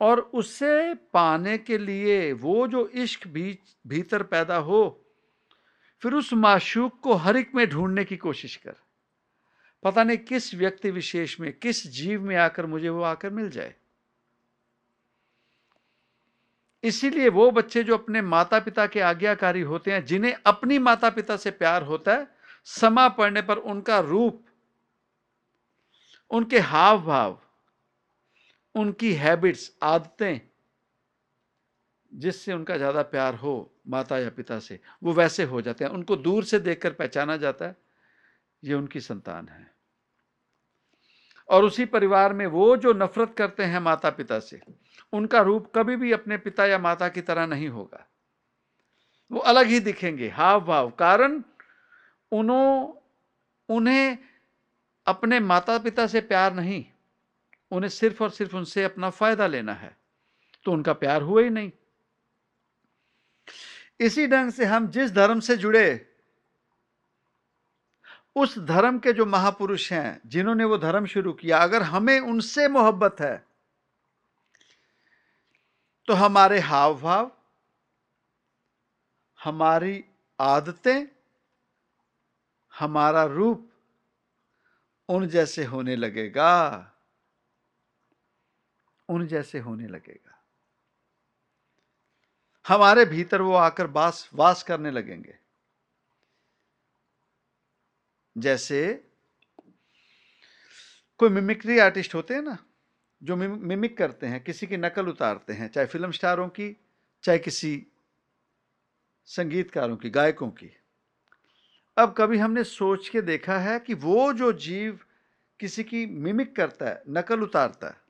और 0.00 0.20
उसे 0.20 0.94
पाने 0.94 1.58
के 1.58 1.78
लिए 1.78 2.32
वो 2.32 2.68
जो 2.68 2.88
इश्क 2.88 3.26
भी 3.26 3.58
भीतर 3.86 4.22
पैदा 4.22 4.56
हो 4.56 5.00
फिर 6.04 6.14
उस 6.14 6.32
माशूक 6.32 7.00
को 7.00 7.14
हर 7.14 7.36
एक 7.36 7.54
में 7.54 7.70
ढूँढने 7.70 8.04
की 8.04 8.16
कोशिश 8.16 8.56
कर। 8.56 8.74
पता 9.82 10.04
नहीं 10.04 10.18
किस 10.18 10.54
व्यक्ति 10.54 10.90
विशेष 10.90 11.40
में, 11.40 11.52
किस 11.52 11.86
जीव 11.86 12.22
में 12.22 12.36
आकर 12.36 12.66
मुझे 12.66 12.88
वो 12.88 13.02
आकर 13.02 13.30
मिल 13.30 13.50
जाए। 13.50 13.74
इसीलिए 16.82 17.28
वो 17.28 17.50
बच्चे 17.50 17.84
जो 17.84 17.96
अपने 17.96 18.22
माता 18.22 18.60
पिता 18.60 18.86
के 18.86 19.00
आज्ञाकारी 19.00 19.60
होते 19.60 19.92
हैं, 19.92 20.04
जिन्हें 20.04 20.34
अपनी 20.46 20.78
माता 20.78 21.10
पिता 21.10 21.36
से 21.36 21.50
प्यार 21.50 21.82
होता 21.82 22.14
है, 22.14 22.28
समा 22.64 23.08
पड़ने 23.08 23.42
पर 23.42 23.56
उनका 23.56 23.98
रूप, 23.98 24.44
उनके 26.30 26.58
हाव 26.58 27.02
भाव 27.02 27.40
उनकी 28.74 29.14
हैबिट्स, 29.14 29.76
आदतें 29.82 30.40
जिससे 32.14 32.52
उनका 32.52 32.76
ज़्यादा 32.76 33.02
प्यार 33.02 33.34
हो 33.34 33.54
माता 33.88 34.18
या 34.18 34.30
पिता 34.30 34.58
से, 34.58 34.80
वो 35.02 35.12
वैसे 35.12 35.44
हो 35.44 35.60
जाते 35.62 35.84
हैं। 35.84 35.90
उनको 35.92 36.16
दूर 36.16 36.44
से 36.44 36.58
देखकर 36.58 36.92
पहचाना 36.92 37.36
जाता 37.36 37.66
है, 37.66 37.76
ये 38.62 38.74
उनकी 38.74 39.00
संतान 39.00 39.48
है। 39.48 39.72
और 41.48 41.64
उसी 41.64 41.84
परिवार 41.84 42.32
में 42.32 42.46
वो 42.46 42.76
जो 42.76 42.92
नफरत 42.92 43.34
करते 43.38 43.64
हैं 43.64 43.80
माता 43.80 44.10
पिता 44.10 44.38
से, 44.38 44.60
उनका 45.12 45.40
रूप 45.40 45.72
कभी 45.74 45.96
भी 45.96 46.12
अपने 46.12 46.36
पिता 46.38 46.66
या 46.66 46.78
माता 46.78 47.08
की 47.08 47.20
तरह 47.20 47.46
नहीं 47.46 47.68
होगा। 47.68 48.06
वो 49.30 49.40
अलग 49.40 49.66
ही 49.66 49.80
दिखेंगे 49.80 50.28
हाव 50.28 50.60
भाव 50.64 50.90
कारण 50.90 51.42
उन्हों 52.32 52.94
उन्हें 53.68 54.18
अपने 55.06 55.40
माता 55.40 55.78
पिता 55.78 56.06
से 56.06 56.20
प्यार 56.20 56.54
नहीं, 56.54 56.84
उन्हें 57.70 57.90
सिर्फ़ 57.90 58.22
और 58.24 58.30
सिर्फ़ 58.30 58.56
उनसे 58.56 58.84
अपना 58.84 59.10
फ़ायदा 59.10 59.46
लेना 59.46 59.74
है। 59.74 59.96
तो 60.66 60.72
उनका 60.72 60.92
प्यार 60.92 61.22
हुआ 61.22 61.42
ही 61.42 61.50
नहीं। 61.50 61.70
इसी 64.00 64.26
ढंग 64.26 64.50
से 64.52 64.64
हम 64.64 64.88
जिस 64.88 65.12
धर्म 65.12 65.40
से 65.40 65.56
जुड़े, 65.56 65.86
उस 68.36 68.58
धर्म 68.58 68.98
के 68.98 69.12
जो 69.12 69.26
महापुरुष 69.26 69.92
हैं, 69.92 70.20
जिन्होंने 70.26 70.64
वो 70.64 70.78
धर्म 70.78 71.06
शुरू 71.06 71.32
किया, 71.32 71.58
अगर 71.58 71.82
हमें 71.82 72.18
उनसे 72.20 72.68
मोहब्बत 72.68 73.20
है 73.20 73.36
तो 76.08 76.14
हमारे 76.14 76.58
हाव 76.60 77.00
भाव 77.00 77.30
हमारी 79.40 80.04
आदतें, 80.38 81.06
हमारा 82.74 83.24
रूप 83.24 83.70
उन 85.08 85.26
जैसे 85.28 85.64
होने 85.64 85.96
लगेगा। 85.96 86.52
उन 89.08 89.26
जैसे 89.26 89.58
होने 89.58 89.86
लगेगा। 89.86 90.33
हमारे 92.68 93.04
भीतर 93.04 93.42
वो 93.42 93.54
आकर 93.54 93.86
वास 93.86 94.28
वास 94.34 94.62
करने 94.62 94.90
लगेंगे। 94.90 95.38
जैसे 98.36 99.10
कोई 101.20 101.28
मिमिक्री 101.28 101.78
आर्टिस्ट 101.78 102.14
होते 102.14 102.34
हैं 102.34 102.42
ना, 102.42 102.56
जो 103.22 103.36
मिमिक 103.36 103.96
करते 103.98 104.26
हैं, 104.26 104.42
किसी 104.44 104.66
की 104.66 104.76
नकल 104.76 105.08
उतारते 105.08 105.52
हैं, 105.52 105.68
चाहे 105.68 105.86
फ़िल्म 105.86 106.10
स्टारों 106.10 106.48
की, 106.48 106.76
चाहे 107.24 107.38
किसी 107.38 107.86
संगीतकारों 109.26 109.96
की, 109.96 110.10
गायकों 110.10 110.48
की। 110.50 110.70
अब 111.96 112.14
कभी 112.18 112.38
हमने 112.38 112.64
सोच 112.64 113.08
के 113.08 113.20
देखा 113.22 113.58
है 113.58 113.78
कि 113.80 113.94
वो 113.94 114.32
जो 114.32 114.52
जीव 114.52 114.98
किसी 115.60 115.84
की 115.84 116.06
मिमिक 116.06 116.56
करता 116.56 116.88
है, 116.88 117.02
नकल 117.08 117.42
उतारता 117.42 117.86
है 117.86 118.02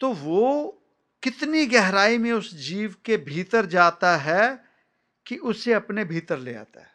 तो 0.00 0.12
वो 0.12 0.81
कितनी 1.22 1.66
गहराई 1.66 2.18
में 2.18 2.32
उस 2.32 2.54
जीव 2.54 2.94
के 3.04 3.16
भीतर 3.16 3.66
जाता 3.66 4.16
है 4.16 4.64
कि 5.26 5.36
उसे 5.36 5.72
अपने 5.72 6.04
भीतर 6.04 6.38
ले 6.38 6.54
आता 6.54 6.80
है? 6.80 6.92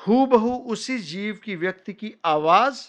हु 0.00 0.26
बहु 0.26 0.50
उसी 0.72 0.98
जीव 0.98 1.40
की 1.44 1.56
व्यक्ति 1.56 1.92
की 1.92 2.14
आवाज़, 2.24 2.88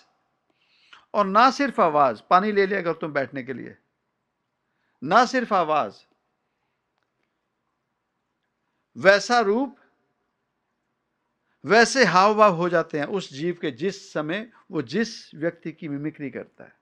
और 1.13 1.25
ना 1.25 1.51
सिर्फ़ 1.51 1.81
आवाज़, 1.81 2.21
पानी 2.29 2.51
ले 2.51 2.65
लिया 2.65 2.79
अगर 2.79 2.93
तुम 2.93 3.13
बैठने 3.13 3.43
के 3.43 3.53
लिए। 3.53 3.75
ना 5.01 5.25
सिर्फ़ 5.25 5.53
आवाज़, 5.53 5.93
वैसा 8.95 9.39
रूप, 9.39 9.75
वैसे 11.63 12.05
हाव 12.05 12.35
भाव 12.35 12.55
हो 12.55 12.69
जाते 12.69 12.99
हैं 12.99 13.05
उस 13.05 13.33
जीव 13.33 13.57
के 13.61 13.71
जिस 13.71 14.13
समय 14.13 14.51
वो 14.71 14.81
जिस 14.81 15.35
व्यक्ति 15.35 15.71
की 15.71 15.89
मिमिक्री 15.89 16.29
करता 16.29 16.63
है। 16.63 16.73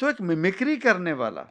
तो 0.00 0.08
एक 0.10 0.20
मिमिक्री 0.20 0.76
करने 0.76 1.12
वाला 1.12 1.48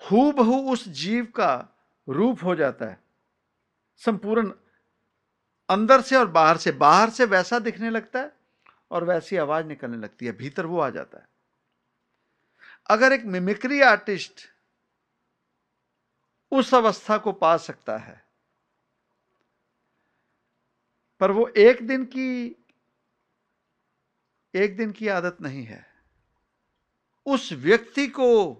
हु 0.00 0.32
बहु 0.32 0.72
उस 0.72 0.88
जीव 0.88 1.24
का 1.26 1.68
रूप 2.08 2.44
हो 2.44 2.54
जाता 2.54 2.86
है। 2.86 2.98
संपूर्ण 3.96 4.52
अंदर 5.68 6.00
से 6.00 6.16
और 6.16 6.26
बाहर 6.26 6.56
से 6.56 6.72
बाहर 6.72 7.10
से 7.10 7.24
वैसा 7.24 7.58
दिखने 7.58 7.90
लगता 7.90 8.20
है 8.20 8.32
और 8.90 9.04
वैसी 9.04 9.36
आवाज़ 9.36 9.66
निकलने 9.66 9.96
लगती 9.96 10.26
है, 10.26 10.32
भीतर 10.32 10.66
वो 10.66 10.80
आ 10.80 10.90
जाता 10.90 11.18
है। 11.18 11.28
अगर 12.90 13.12
एक 13.12 13.24
मिमिक्री 13.24 13.80
आर्टिस्ट 13.80 14.40
उस 16.52 16.74
अवस्था 16.74 17.18
को 17.18 17.32
पा 17.32 17.56
सकता 17.56 17.96
है, 17.96 18.24
पर 21.20 21.30
वो 21.30 21.46
एक 21.48 21.86
दिन 21.86 22.04
की, 22.04 22.56
एक 24.54 24.76
दिन 24.76 24.92
की 24.92 25.08
आदत 25.08 25.36
नहीं 25.42 25.64
है। 25.64 25.87
उस 27.28 27.52
व्यक्ति 27.52 28.06
को 28.06 28.54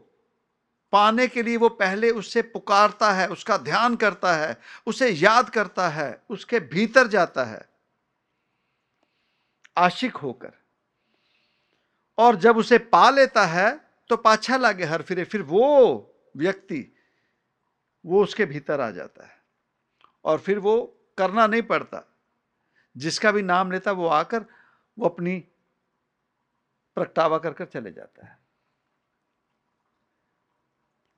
पाने 0.93 1.29
के 1.29 1.43
लिए 1.43 1.57
वो 1.57 1.69
पहले 1.69 2.11
उससे 2.11 2.43
पुकारता 2.43 3.13
है, 3.13 3.29
उसका 3.29 3.57
ध्यान 3.57 3.97
करता 3.97 4.35
है, 4.35 4.61
उसे 4.87 5.09
याद 5.09 5.51
करता 5.51 5.89
है, 5.89 6.23
उसके 6.31 6.61
भीतर 6.61 7.07
जाता 7.07 7.45
है। 7.45 7.69
आशिक 9.77 10.17
होकर। 10.17 10.53
और 12.19 12.37
जब 12.37 12.57
उसे 12.57 12.79
पा 12.79 13.11
लेता 13.11 13.47
है 13.47 13.89
तो 14.09 14.17
पाछा 14.17 14.57
लागे 14.57 14.85
हर 14.85 15.03
फिरे, 15.03 15.25
फिर 15.25 15.43
वो 15.43 15.95
व्यक्ति, 16.37 16.97
वो 18.07 18.23
उसके 18.23 18.47
भीतर 18.47 18.81
आ 18.81 18.91
जाता 18.91 19.27
है। 19.27 19.43
और 20.25 20.39
फिर 20.39 20.59
वो 20.59 20.99
करना 21.19 21.47
नहीं 21.47 21.63
पड़ता। 21.63 22.15
जिसका 22.97 23.33
भी 23.33 23.43
नाम 23.43 23.73
लेता, 23.73 23.93
वो 23.93 24.07
आकर, 24.07 24.45
वो 24.99 25.09
अपनी 25.09 25.41
प्रगटावा 26.95 27.39
कर 27.39 27.53
कर 27.53 27.65
चले 27.65 27.93
जाता 27.93 28.27
है। 28.27 28.38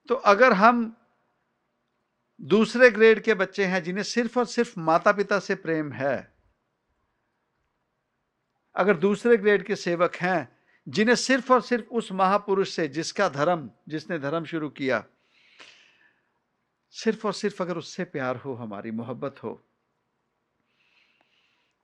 तो 0.09 0.15
अगर 0.15 0.53
हम 0.53 0.95
दूसरे 2.39 2.89
ग्रेड 2.91 3.21
के 3.23 3.33
बच्चे 3.33 3.65
हैं 3.65 3.83
जिन्हें 3.83 4.03
सिर्फ़ 4.03 4.39
और 4.39 4.45
सिर्फ़ 4.45 4.79
माता 4.79 5.11
पिता 5.11 5.39
से 5.39 5.55
प्रेम 5.55 5.91
है, 5.93 6.33
अगर 8.75 8.97
दूसरे 8.97 9.37
ग्रेड 9.37 9.65
के 9.65 9.75
सेवक 9.75 10.15
हैं 10.15 10.47
जिन्हें 10.87 11.15
सिर्फ़ 11.15 11.53
और 11.53 11.61
सिर्फ़ 11.61 11.89
उस 11.89 12.11
महापुरुष 12.11 12.69
से 12.69 12.87
जिसका 12.87 13.29
धर्म, 13.29 13.69
जिसने 13.89 14.19
धर्म 14.19 14.45
शुरू 14.45 14.69
किया, 14.71 15.03
सिर्फ़ 16.95 17.27
और 17.27 17.33
सिर्फ़ 17.33 17.63
अगर 17.63 17.77
उससे 17.77 18.03
प्यार 18.05 18.35
हो, 18.35 18.53
हमारी 18.55 18.91
मोहब्बत 18.91 19.43
हो 19.43 19.61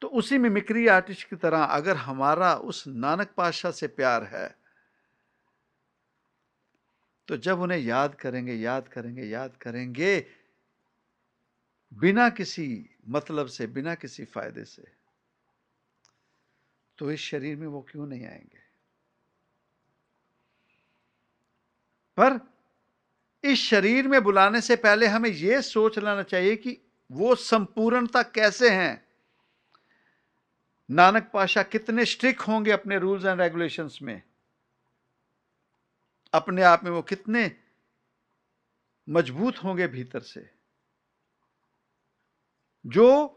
तो 0.01 0.07
उसी 0.09 0.37
में 0.37 0.49
मिक्री 0.49 0.87
आर्टिस्ट 0.87 1.29
की 1.29 1.35
तरह 1.35 1.63
अगर 1.63 1.95
हमारा 1.97 2.53
उस 2.55 2.83
नानक 2.87 3.29
पातशाह 3.37 3.71
से 3.71 3.87
प्यार 3.89 4.23
है 4.23 4.56
तो 7.27 7.37
जब 7.37 7.59
उन्हें 7.59 7.79
याद 7.79 8.15
करेंगे 8.15 8.53
याद 8.53 8.87
करेंगे 8.87 9.23
याद 9.23 9.57
करेंगे, 9.61 10.25
बिना 11.93 12.29
किसी 12.29 12.89
मतलब 13.09 13.47
से, 13.47 13.67
बिना 13.67 13.95
किसी 13.95 14.25
फ़ायदे 14.25 14.63
से 14.63 14.83
तो 16.97 17.11
इस 17.11 17.19
शरीर 17.19 17.55
में 17.57 17.67
वो 17.67 17.85
क्यों 17.91 18.07
नहीं 18.07 18.25
आएँगे? 18.25 18.67
पर 22.17 22.39
इस 23.43 23.59
शरीर 23.59 24.07
में 24.07 24.23
बुलाने 24.23 24.61
से 24.61 24.75
पहले 24.75 25.07
हमें 25.07 25.29
यह 25.29 25.61
सोच 25.61 25.99
लेना 25.99 26.23
चाहिए 26.23 26.55
कि 26.55 26.77
वो 27.11 27.35
संपूर्णता 27.35 28.21
कैसे 28.21 28.69
हैं? 28.69 29.07
नानक 30.89 31.31
पाशा 31.33 31.63
कितने 31.63 32.05
स्ट्रिक्ट 32.05 32.41
होंगे 32.41 32.71
अपने 32.71 32.99
रूल्स 32.99 33.25
एंड 33.25 33.41
रेगुलेशंस 33.41 33.99
में? 34.01 34.21
अपने 36.33 36.63
आप 36.63 36.83
में 36.83 36.91
वो 36.91 37.01
कितने 37.01 37.51
मज़बूत 39.09 39.63
होंगे 39.63 39.87
भीतर 39.87 40.19
से। 40.19 40.49
जो 42.85 43.33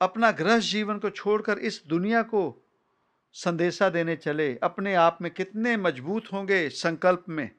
अपना 0.00 0.30
गृहस्थ 0.30 0.68
जीवन 0.68 0.98
को 0.98 1.10
छोड़कर 1.10 1.58
इस 1.58 1.82
दुनिया 1.86 2.22
को 2.22 2.70
संदेशा 3.32 3.88
देने 3.88 4.16
चले, 4.16 4.56
अपने 4.56 4.94
आप 4.94 5.18
में 5.22 5.34
कितने 5.34 5.76
मज़बूत 5.76 6.32
होंगे 6.32 6.68
संकल्प 6.68 7.24
में। 7.28 7.50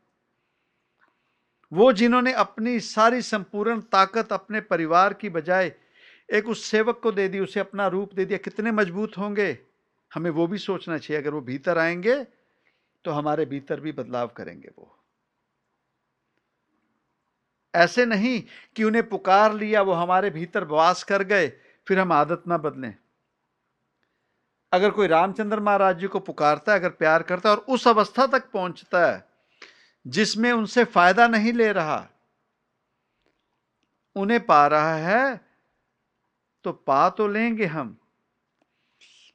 वो 1.74 1.94
जिन्होंने 1.94 2.34
अपनी 2.34 2.80
सारी 2.80 3.22
संपूर्ण 3.22 3.82
ताकत 3.82 4.34
अपने 4.34 4.62
परिवार 4.62 5.14
की 5.14 5.30
बजाय 5.30 5.76
एक 6.34 6.50
उस 6.50 6.66
सेवक 6.66 7.00
को 7.04 7.12
दे 7.12 7.28
दी, 7.28 7.40
उसे 7.40 7.60
अपना 7.60 7.88
रूप 7.88 8.14
दे 8.14 8.26
दिया, 8.26 8.38
कितने 8.38 8.72
मज़बूत 8.72 9.18
होंगे? 9.18 9.60
हमें 10.14 10.32
वो 10.32 10.48
भी 10.48 10.58
सोचना 10.58 10.98
चाहिए, 10.98 11.22
अगर 11.22 11.34
वो 11.34 11.42
भीतर 11.42 11.78
आएँगे 11.78 12.39
तो 13.06 13.12
हमारे 13.12 13.46
भीतर 13.46 13.80
भी 13.80 13.92
बदलाव 13.92 14.28
करेंगे 14.28 14.70
वो। 14.80 14.96
ऐसे 17.76 18.06
नहीं 18.06 18.44
कि 18.76 18.84
उन्हें 18.84 19.10
पुकार 19.10 19.54
लिया, 19.54 19.82
वो 19.82 19.94
हमारे 19.94 20.30
भीतर 20.30 20.64
वास 20.64 21.04
कर 21.04 21.24
गए, 21.24 21.48
फिर 21.88 22.00
हम 22.00 22.12
आदत 22.12 22.44
ना 22.48 22.58
बदलें। 22.58 22.96
अगर 24.72 24.92
कोई 24.92 25.08
रामचंद्र 25.08 25.60
महाराज 25.60 26.00
जी 26.00 26.08
को 26.08 26.20
पुकारता 26.20 26.74
है, 26.74 26.80
अगर 26.80 26.90
प्यार 26.90 27.24
करता 27.24 27.50
है 27.50 27.56
और 27.56 27.62
उस 27.62 27.88
अवस्था 27.88 28.28
तक 28.28 28.52
पहुँचता 28.52 29.12
है, 29.12 29.30
जिसमें 30.08 30.52
उनसे 30.52 30.84
फ़ायदा 30.84 31.28
नहीं 31.28 31.54
ले 31.54 31.72
रहा, 31.72 32.08
उन्हें 34.16 34.46
पा 34.46 34.68
रहा 34.68 34.96
है 34.96 35.42
तो 36.64 36.72
पा 36.72 37.10
तो 37.10 37.28
लेंगे 37.28 37.66
हम। 37.66 37.99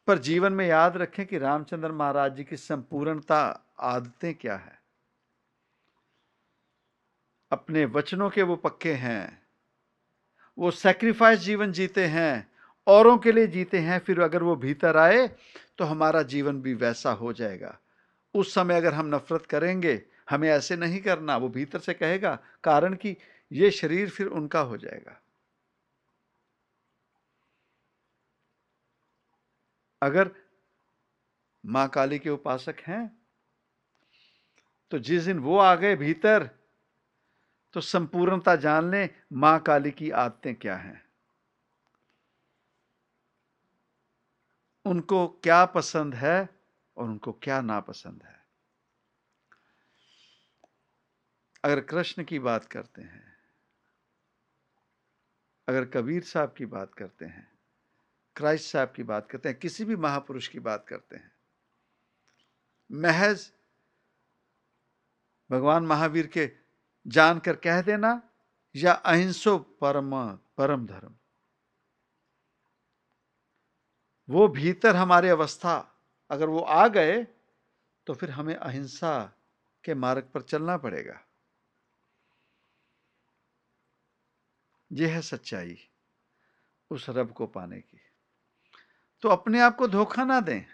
पर 0.06 0.18
जीवन 0.18 0.52
में 0.52 0.66
याद 0.66 0.96
रखें 0.96 1.24
कि 1.26 1.38
रामचंद्र 1.38 1.92
महाराज 1.92 2.36
जी 2.36 2.44
की 2.44 2.56
संपूर्णता 2.56 3.42
आदतें 3.80 4.34
क्या 4.34 4.56
है? 4.56 4.78
अपने 7.52 7.84
वचनों 7.84 8.30
के 8.30 8.42
वो 8.42 8.56
पक्के 8.56 8.92
हैं। 8.92 9.42
वो 10.58 10.70
सेक्रीफाइस 10.70 11.40
जीवन 11.40 11.72
जीते 11.72 12.04
हैं, 12.06 12.48
औरों 12.86 13.16
के 13.18 13.32
लिए 13.32 13.46
जीते 13.46 13.78
हैं, 13.78 13.98
फिर 13.98 14.20
अगर 14.20 14.42
वो 14.42 14.56
भीतर 14.56 14.96
आए 14.96 15.26
तो 15.78 15.84
हमारा 15.84 16.22
जीवन 16.22 16.60
भी 16.62 16.74
वैसा 16.74 17.10
हो 17.12 17.32
जाएगा। 17.32 17.78
उस 18.34 18.54
समय 18.54 18.76
अगर 18.76 18.94
हम 18.94 19.14
नफरत 19.14 19.46
करेंगे, 19.46 20.02
हमें 20.30 20.48
ऐसे 20.48 20.76
नहीं 20.76 21.00
करना, 21.00 21.36
वो 21.36 21.48
भीतर 21.48 21.78
से 21.78 21.94
कहेगा, 21.94 22.38
कारण 22.64 22.94
कि 22.94 23.16
ये 23.52 23.70
शरीर 23.70 24.10
फिर 24.10 24.26
उनका 24.26 24.60
हो 24.60 24.76
जाएगा। 24.76 25.20
अगर 30.04 30.30
माँ 31.64 31.88
काली 31.88 32.18
के 32.18 32.30
उपासक 32.30 32.80
हैं 32.80 33.24
तो 34.90 34.98
जिस 34.98 35.24
दिन 35.24 35.38
वो 35.38 35.58
आ 35.58 35.74
गए 35.74 35.96
भीतर 35.96 36.50
तो 37.72 37.80
संपूर्णता 37.80 38.56
जान 38.56 38.90
लें 38.90 39.08
माँ 39.32 39.58
काली 39.60 39.90
की 39.90 40.10
आदतें 40.10 40.54
क्या 40.54 40.76
हैं। 40.76 41.02
उनको 44.86 45.26
क्या 45.28 45.64
पसंद 45.64 46.14
है 46.14 46.48
और 46.96 47.04
उनको 47.04 47.32
क्या 47.32 47.60
नापसंद 47.60 48.22
है। 48.22 48.42
अगर 51.64 51.80
कृष्ण 51.80 52.24
की 52.24 52.38
बात 52.38 52.64
करते 52.64 53.02
हैं, 53.02 53.36
अगर 55.68 55.84
कबीर 55.84 56.22
साहब 56.22 56.54
की 56.58 56.66
बात 56.66 56.94
करते 56.94 57.24
हैं 57.24 57.53
क्राइस्ट 58.36 58.70
साहब 58.70 58.92
की 58.96 59.02
बात 59.02 59.28
करते 59.30 59.48
हैं, 59.48 59.58
किसी 59.58 59.84
भी 59.84 59.96
महापुरुष 59.96 60.48
की 60.48 60.60
बात 60.60 60.86
करते 60.88 61.16
हैं। 61.16 61.32
महज 62.90 63.50
भगवान 65.50 65.86
महावीर 65.86 66.26
के 66.26 66.50
जानकर 67.06 67.56
कह 67.56 67.80
देना 67.82 68.20
या 68.74 68.92
अहिंसो 68.92 69.58
परम 69.58 70.10
परम 70.58 70.86
धर्म। 70.86 71.14
वो 74.28 74.46
भीतर 74.48 74.96
हमारी 74.96 75.28
अवस्था, 75.28 75.76
अगर 76.30 76.48
वो 76.48 76.60
आ 76.60 76.86
गए 76.88 77.22
तो 78.06 78.14
फिर 78.14 78.30
हमें 78.30 78.54
अहिंसा 78.54 79.22
के 79.84 79.94
मार्ग 79.94 80.30
पर 80.34 80.42
चलना 80.42 80.76
पड़ेगा। 80.76 81.20
यह 84.90 85.14
है 85.14 85.20
सच्चाई 85.22 85.76
उस 86.90 87.06
रब 87.10 87.32
को 87.32 87.46
पाने 87.46 87.80
की। 87.80 88.00
तो 89.24 89.28
अपने 89.28 89.60
आप 89.60 89.76
को 89.76 89.88
धोखा 89.88 90.24
ना 90.24 90.40
दें। 90.40 90.64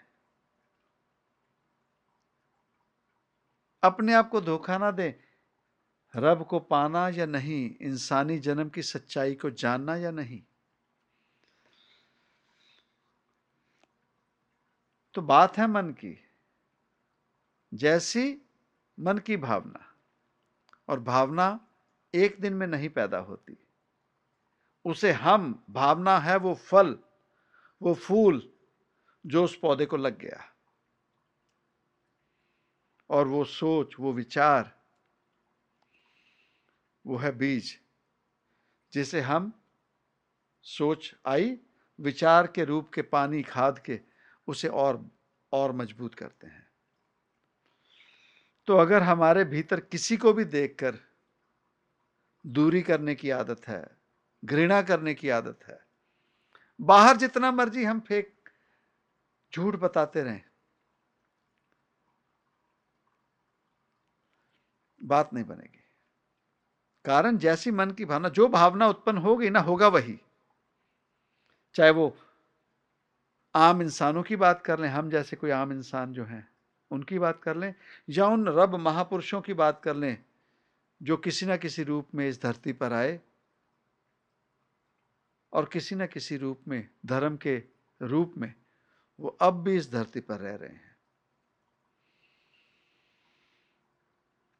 अपने 3.83 4.13
आप 4.13 4.29
को 4.29 4.41
धोखा 4.41 4.77
ना 4.77 4.91
दें। 4.91 5.13
रब 6.15 6.45
को 6.45 6.59
पाना 6.59 7.09
या 7.09 7.25
नहीं, 7.25 7.75
इंसानी 7.81 8.39
जन्म 8.39 8.69
की 8.69 8.81
सच्चाई 8.81 9.35
को 9.35 9.49
जानना 9.49 9.95
या 9.95 10.11
नहीं? 10.11 10.41
तो 15.13 15.21
बात 15.21 15.57
है 15.57 15.67
मन 15.67 15.89
की, 15.91 16.17
जैसी 17.73 18.41
मन 18.99 19.17
की 19.17 19.37
भावना, 19.37 19.95
और 20.89 20.99
भावना 20.99 21.67
एक 22.15 22.41
दिन 22.41 22.53
में 22.53 22.67
नहीं 22.67 22.89
पैदा 22.89 23.17
होती। 23.17 23.57
उसे 24.85 25.11
हम, 25.11 25.65
भावना 25.69 26.19
है 26.19 26.37
वो 26.37 26.55
फल 26.55 26.97
वो 27.81 27.93
फूल 27.93 28.53
जो 29.25 29.43
उस 29.43 29.59
पौधे 29.59 29.85
को 29.85 29.97
लग 29.97 30.17
गया। 30.17 30.55
और 33.09 33.27
वो 33.27 33.43
सोच, 33.43 33.95
वो 33.99 34.13
विचार, 34.13 34.81
वो 37.07 37.17
है 37.17 37.31
बीज, 37.31 37.79
जिसे 38.93 39.21
हम 39.21 39.63
सोच 40.61 41.15
आई, 41.25 41.57
विचार 41.99 42.47
के 42.47 42.63
रूप 42.63 42.91
के 42.93 43.01
पानी, 43.01 43.43
खाद 43.43 43.79
के, 43.79 44.01
उसे 44.47 44.67
और 44.67 45.11
और 45.53 45.71
मज़बूत 45.71 46.15
करते 46.15 46.47
हैं। 46.47 46.71
तो 48.67 48.77
अगर 48.77 49.03
हमारे 49.03 49.43
भीतर 49.43 49.79
किसी 49.79 50.17
को 50.17 50.33
भी 50.33 50.45
देखकर 50.45 50.97
दूरी 52.45 52.81
करने 52.81 53.15
की 53.15 53.29
आदत 53.29 53.67
है, 53.67 53.97
घृणा 54.45 54.81
करने 54.81 55.13
की 55.13 55.29
आदत 55.29 55.59
है 55.67 55.90
बाहर 56.81 57.17
जितना 57.17 57.51
मर्ज़ी 57.51 57.83
हम 57.83 57.99
फेक, 57.99 58.33
झूठ 59.53 59.75
बताते 59.75 60.23
रहें। 60.23 60.41
बात 65.03 65.33
नहीं 65.33 65.43
बनेगी। 65.43 65.83
कारण 67.05 67.37
जैसी 67.37 67.71
मन 67.71 67.91
की 67.91 68.05
भावना, 68.05 68.29
जो 68.29 68.47
भावना 68.47 68.87
उत्पन्न 68.87 69.17
होगी, 69.17 69.49
ना 69.49 69.59
होगा 69.59 69.87
वही। 69.87 70.19
चाहे 71.75 71.91
वो 71.91 72.17
आम 73.55 73.81
इंसानों 73.81 74.23
की 74.23 74.35
बात 74.35 74.61
कर 74.61 74.79
लें, 74.79 74.89
हम 74.89 75.09
जैसे 75.09 75.35
कोई 75.35 75.49
आम 75.49 75.71
इंसान 75.71 76.13
जो 76.13 76.25
हैं, 76.25 76.49
उनकी 76.91 77.19
बात 77.19 77.41
कर 77.43 77.55
लें, 77.55 77.73
या 78.09 78.27
उन 78.27 78.47
रब 78.47 78.75
महापुरुषों 78.75 79.41
की 79.41 79.53
बात 79.53 79.81
कर 79.83 79.95
लें, 79.95 80.23
जो 81.03 81.17
किसी 81.17 81.45
ना 81.45 81.57
किसी 81.57 81.83
रूप 81.83 82.07
में 82.15 82.29
इस 82.29 82.41
धरती 82.41 82.73
पर 82.73 82.93
आए 82.93 83.19
और 85.53 85.65
किसी 85.65 85.95
न 85.95 86.07
किसी 86.07 86.37
रूप 86.37 86.63
में, 86.67 86.89
धर्म 87.05 87.37
के 87.37 87.63
रूप 88.01 88.33
में, 88.37 88.53
वो 89.19 89.27
अब 89.27 89.63
भी 89.63 89.75
इस 89.75 89.91
धरती 89.91 90.19
पर 90.19 90.39
रह 90.39 90.55
रहे 90.55 90.69
हैं। 90.69 90.95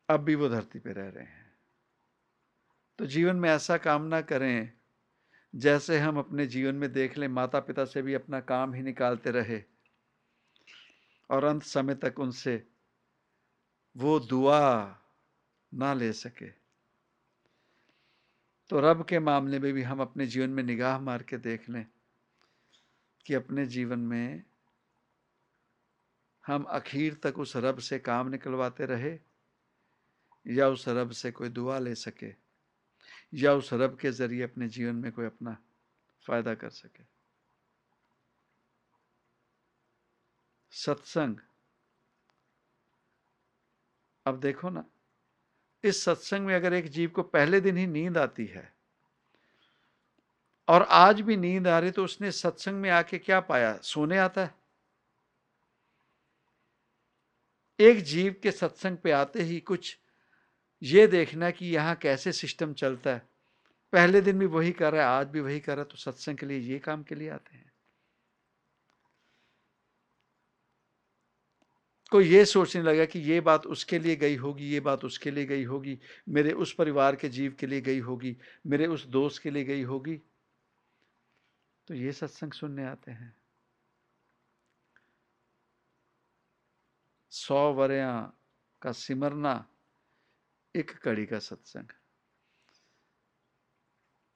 अब 0.09 0.19
भी 0.19 0.35
वो 0.35 0.49
धरती 0.49 0.79
पर 0.79 0.93
रह 0.93 1.09
रहे 1.09 1.23
हैं। 1.23 1.51
तो 2.99 3.05
जीवन 3.05 3.35
में 3.35 3.49
ऐसा 3.49 3.77
काम 3.77 4.03
ना 4.03 4.21
करें, 4.21 4.71
जैसे 5.55 5.99
हम 5.99 6.19
अपने 6.19 6.45
जीवन 6.45 6.75
में 6.75 6.91
देख 6.91 7.17
लें 7.17 7.27
माता 7.27 7.59
पिता 7.59 7.85
से 7.85 8.01
भी 8.01 8.13
अपना 8.13 8.39
काम 8.39 8.73
ही 8.73 8.81
निकालते 8.81 9.31
रहे, 9.31 9.63
और 11.29 11.43
अंत 11.43 11.63
समय 11.63 11.95
तक 11.95 12.19
उनसे 12.19 12.67
वो 13.97 14.19
दुआ 14.19 14.97
ना 15.73 15.93
ले 15.93 16.13
सके। 16.13 16.61
तो 18.72 18.80
रब 18.80 19.05
के 19.05 19.19
मामले 19.19 19.59
में 19.59 19.74
भी 19.74 19.82
हम 19.82 20.01
अपने 20.01 20.26
जीवन 20.26 20.49
में 20.49 20.63
निगाह 20.63 20.99
मार 20.99 21.24
के 21.24 21.38
देख 21.38 21.69
लें 21.69 21.86
कि 23.26 23.34
अपने 23.34 23.65
जीवन 23.65 23.99
में 23.99 24.43
हम 26.47 26.65
आखिर 26.69 27.13
तक 27.24 27.39
उस 27.39 27.55
रब 27.57 27.80
से 27.80 27.99
काम 27.99 28.30
निकलवाते 28.30 28.86
रहे 28.86 29.19
या 30.45 30.67
उस 30.67 30.88
रब 30.88 31.11
से 31.11 31.32
कोई 31.32 31.49
दुआ 31.49 31.80
ले 31.80 31.95
सके 31.95 32.34
या 33.34 33.53
उस 33.53 33.74
रब 33.74 33.97
के 34.01 34.11
ज़रिए 34.11 34.43
अपने 34.43 34.67
जीवन 34.67 34.95
में 34.95 35.11
कोई 35.11 35.26
अपना 35.26 35.57
फ़ायदा 36.28 36.53
कर 36.53 36.69
सके। 36.69 37.03
सत्संग। 40.72 41.38
अब 44.26 44.39
देखो 44.39 44.69
ना 44.69 44.86
इस 45.84 46.03
सत्संग 46.03 46.45
में 46.45 46.55
अगर 46.55 46.73
एक 46.73 46.88
जीव 46.88 47.09
को 47.09 47.23
पहले 47.23 47.59
दिन 47.61 47.77
ही 47.77 47.86
नींद 47.88 48.17
आती 48.17 48.45
है 48.45 48.71
और 50.67 50.82
आज 50.89 51.21
भी 51.21 51.38
नींद 51.38 51.67
आ 51.67 51.79
रही 51.79 51.91
तो 51.91 52.03
उसने 52.03 52.32
सत्संग 52.32 52.82
में 52.82 52.89
आके 52.89 53.17
क्या 53.17 53.39
पाया? 53.41 53.77
सोने 53.77 54.17
आता 54.17 54.43
है। 54.43 54.53
एक 57.79 58.03
जीव 58.03 58.36
के 58.43 58.51
सत्संग 58.51 58.97
पे 58.97 59.11
आते 59.11 59.43
ही 59.43 59.59
कुछ 59.59 59.97
ये 60.82 61.07
देखना 61.07 61.49
कि 61.51 61.65
यहाँ 61.65 61.95
कैसे 61.95 62.32
सिस्टम 62.32 62.73
चलता 62.73 63.09
है। 63.09 63.21
पहले 63.93 64.21
दिन 64.21 64.39
भी 64.39 64.45
वही 64.45 64.71
कर 64.71 64.93
रहा 64.93 65.01
है, 65.01 65.07
आज 65.09 65.27
भी 65.27 65.39
वही 65.39 65.59
कर 65.59 65.75
रहा 65.75 65.82
है 65.82 65.89
तो 65.91 65.97
सत्संग 65.97 66.38
के 66.38 66.45
लिए 66.45 66.59
ये 66.59 66.79
काम 66.79 67.03
के 67.03 67.15
लिए 67.15 67.29
आते 67.29 67.55
हैं। 67.57 67.70
कोई 72.12 72.28
ये 72.28 72.45
सोचने 72.45 72.82
लगा 72.82 73.05
कि 73.05 73.20
ये 73.20 73.41
बात 73.41 73.68
उसके 73.68 73.99
लिए 73.99 74.16
गई 74.16 74.36
होगी, 74.36 74.70
ये 74.70 74.80
बात 74.80 75.05
उसके 75.05 75.32
लिए 75.32 75.45
गई 75.45 75.64
होगी, 75.64 75.99
मेरे 76.30 76.51
उस 76.51 76.74
परिवार 76.74 77.16
के 77.16 77.30
जीव 77.30 77.55
के 77.59 77.68
लिए 77.68 77.82
गई 77.82 77.99
होगी, 77.99 78.38
मेरे 78.68 78.88
उस 78.88 79.05
दोस्त 79.05 79.41
के 79.41 79.51
लिए 79.51 79.64
गई 79.64 79.82
होगी। 79.82 80.22
तो 81.88 81.93
ये 81.93 82.12
सत्संग 82.12 82.51
सुनने 82.51 82.86
आते 82.86 83.12
हैं। 83.12 83.41
सौ 87.30 87.74
वरिया 87.74 88.34
का 88.82 88.91
सिमरना 88.91 89.68
एक 90.76 90.91
कड़ी 90.91 91.26
का 91.26 91.39
सत्संग। 91.39 91.86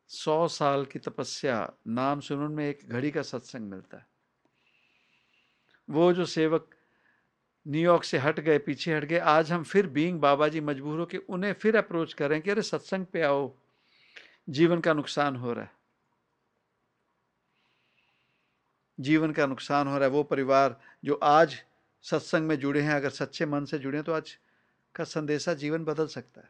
सौ 0.07 0.47
साल 0.47 0.85
की 0.85 0.99
तपस्या, 0.99 1.73
नाम 1.87 2.19
सुनने 2.19 2.55
में 2.55 2.69
एक 2.69 2.79
घड़ी 2.85 3.11
का 3.11 3.21
सत्संग 3.21 3.61
मिलता 3.61 3.97
है। 3.97 4.07
वो 5.89 6.13
जो 6.13 6.25
सेवक 6.25 6.74
न्यूयॉर्क 7.65 8.03
से 8.03 8.17
हट 8.17 8.39
गए, 8.39 8.57
पीछे 8.57 8.95
हट 8.95 9.05
गए। 9.05 9.17
आज 9.17 9.51
हम 9.51 9.63
फिर 9.63 9.87
बीइंग 9.87 10.19
बाबा 10.19 10.47
जी 10.47 10.61
मजबूर 10.61 10.99
हो 10.99 11.05
कि 11.05 11.17
उन्हें 11.17 11.53
फिर 11.53 11.77
अप्रोच 11.77 12.13
करें 12.13 12.41
कि 12.41 12.51
अरे 12.51 12.61
सत्संग 12.61 13.05
पे 13.05 13.21
आओ, 13.21 13.51
जीवन 14.49 14.79
का 14.79 14.93
नुकसान 14.93 15.35
हो 15.35 15.53
रहा 15.53 15.63
है। 15.63 15.71
जीवन 18.99 19.31
का 19.31 19.45
नुकसान 19.45 19.87
हो 19.87 19.97
रहा 19.97 20.03
है, 20.03 20.09
वो 20.09 20.23
परिवार 20.23 20.79
जो 21.05 21.19
आज 21.23 21.55
सत्संग 22.03 22.47
में 22.47 22.55
जुड़े 22.59 22.81
हैं, 22.81 22.93
अगर 22.93 23.09
सच्चे 23.09 23.45
मन 23.45 23.65
से 23.65 23.79
जुड़े 23.79 23.97
हैं 23.97 24.05
तो 24.05 24.13
आज 24.13 24.37
का 24.95 25.03
संदेशा 25.03 25.53
जीवन 25.53 25.83
बदल 25.85 26.07
सकता 26.07 26.41
है। 26.41 26.49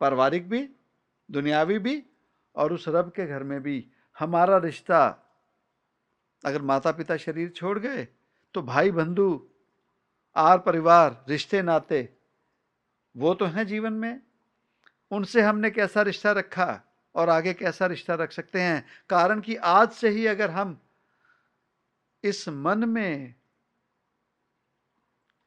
पारिवारिक 0.00 0.48
भी, 0.48 0.68
दुनियावी 1.28 1.78
भी, 1.78 2.02
और 2.56 2.72
उस 2.72 2.84
रब 2.88 3.12
के 3.16 3.26
घर 3.26 3.42
में 3.42 3.60
भी। 3.62 3.84
हमारा 4.16 4.58
रिश्ता 4.58 5.06
अगर 6.44 6.62
माता 6.62 6.92
पिता 6.92 7.16
शरीर 7.16 7.48
छोड़ 7.48 7.78
गए 7.78 8.06
तो 8.54 8.62
भाई 8.62 8.90
बंधु 8.90 9.46
आर 10.38 10.58
परिवार, 10.58 11.24
रिश्ते, 11.28 11.62
नाते, 11.62 12.08
वो 13.16 13.34
तो 13.34 13.46
हैं 13.46 13.66
जीवन 13.66 13.92
में। 13.92 14.20
उनसे 15.10 15.42
हमने 15.42 15.70
कैसा 15.70 16.02
रिश्ता 16.02 16.32
रखा 16.32 16.82
और 17.14 17.28
आगे 17.28 17.54
कैसा 17.54 17.86
रिश्ता 17.86 18.14
रख 18.14 18.32
सकते 18.32 18.60
हैं? 18.60 18.84
कारण 19.10 19.40
कि 19.40 19.56
आज 19.56 19.92
से 19.92 20.08
ही 20.08 20.26
अगर 20.26 20.50
हम 20.50 20.80
इस 22.24 22.48
मन 22.48 22.88
में 22.88 23.34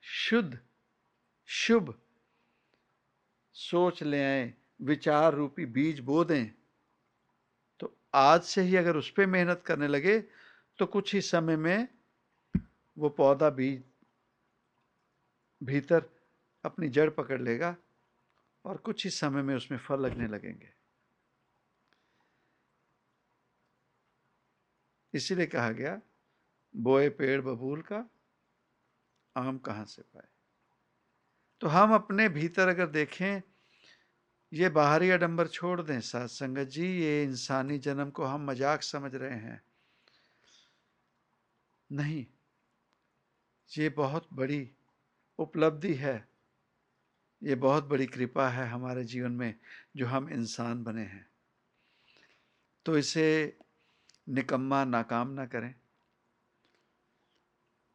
शुद्ध, 0.01 0.59
शुभ 1.45 1.93
सोच 3.55 4.03
ले 4.03 4.23
आए, 4.23 4.53
विचार 4.81 5.33
रूपी 5.33 5.65
बीज 5.65 5.99
बो 5.99 6.23
दें 6.25 6.45
तो 7.79 7.93
आज 8.13 8.41
से 8.43 8.61
ही 8.61 8.75
अगर 8.75 8.95
उस 8.95 9.09
पर 9.11 9.25
मेहनत 9.25 9.63
करने 9.65 9.87
लगे 9.87 10.19
तो 10.79 10.85
कुछ 10.85 11.13
ही 11.13 11.21
समय 11.21 11.55
में 11.55 11.87
वो 12.97 13.09
पौधा 13.09 13.49
बीज 13.49 13.83
भीतर 15.63 16.09
अपनी 16.65 16.89
जड़ 16.89 17.09
पकड़ 17.09 17.41
लेगा 17.41 17.75
और 18.65 18.77
कुछ 18.77 19.03
ही 19.03 19.09
समय 19.09 19.41
में 19.41 19.55
उसमें 19.55 19.79
फल 19.79 19.99
लगने 19.99 20.27
लगेंगे। 20.27 20.73
इसीलिए 25.13 25.45
कहा 25.45 25.71
गया, 25.71 26.01
बोए 26.75 27.09
पेड़ 27.09 27.41
बबूल 27.41 27.81
का, 27.81 28.09
आम 29.35 29.57
कहाँ 29.57 29.85
से 29.85 30.01
पाए? 30.01 30.27
तो 31.61 31.67
हम 31.67 31.93
अपने 31.93 32.29
भीतर 32.29 32.67
अगर 32.67 32.87
देखें, 32.87 33.41
ये 34.53 34.69
बाहरी 34.69 35.09
आडंबर 35.09 35.47
छोड़ 35.47 35.81
दें 35.81 35.99
सात 36.01 36.29
संगत 36.29 36.67
जी, 36.67 36.85
ये 36.85 37.23
इंसानी 37.23 37.77
जन्म 37.79 38.09
को 38.09 38.23
हम 38.23 38.45
मज़ाक 38.45 38.81
समझ 38.81 39.15
रहे 39.15 39.37
हैं। 39.37 39.61
नहीं, 41.91 42.25
ये 43.69 43.89
बहुत 43.89 44.27
बड़ी 44.33 44.75
उपलब्धि 45.39 45.93
है। 45.93 46.29
ये 47.43 47.55
बहुत 47.55 47.83
बड़ी 47.83 48.05
कृपा 48.05 48.49
है 48.49 48.67
हमारे 48.67 49.03
जीवन 49.03 49.31
में 49.31 49.59
जो 49.95 50.07
हम 50.07 50.29
इंसान 50.29 50.83
बने 50.83 51.01
हैं। 51.01 51.29
तो 52.85 52.97
इसे 52.97 53.57
निकम्मा 54.29 54.85
नाकाम 54.85 55.27
ना 55.27 55.45
करें। 55.45 55.75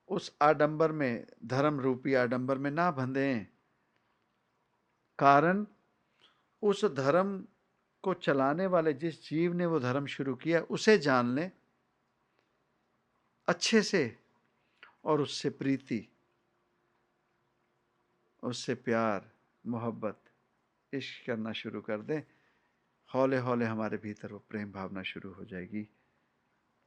उस 0.09 0.37
आडंबर 0.43 0.93
में 0.93 1.27
धर्म 1.45 1.81
रूपी 1.81 2.15
आडंबर 2.15 2.59
में 2.59 2.71
ना 2.71 2.91
बंधें। 2.91 3.47
कारण, 5.19 5.67
उस 6.63 6.85
धर्म 6.85 7.47
को 8.03 8.15
चलाने 8.15 8.67
वाले 8.67 8.93
जिस 8.93 9.29
जीव 9.29 9.53
ने 9.53 9.67
वो 9.67 9.81
धर्म 9.81 10.07
शुरू 10.07 10.35
किया, 10.35 10.61
उसे 10.61 10.99
जान 10.99 11.35
लें। 11.35 11.53
अच्छे 13.49 13.83
से 13.83 14.19
और 15.05 15.21
उससे 15.21 15.51
प्रीति। 15.51 16.16
उससे 18.47 18.75
प्यार, 18.75 19.31
मोहब्बत, 19.67 20.25
इश्क 20.93 21.27
करना 21.27 21.53
शुरू 21.53 21.81
कर 21.81 22.03
दें। 22.03 22.23
हौले 23.15 23.39
हौले 23.39 23.65
हमारे 23.65 23.97
भीतर 23.97 24.33
वो 24.33 24.39
प्रेम 24.39 24.73
भावना 24.73 25.03
शुरू 25.03 25.33
हो 25.33 25.45
जाएगी। 25.45 25.89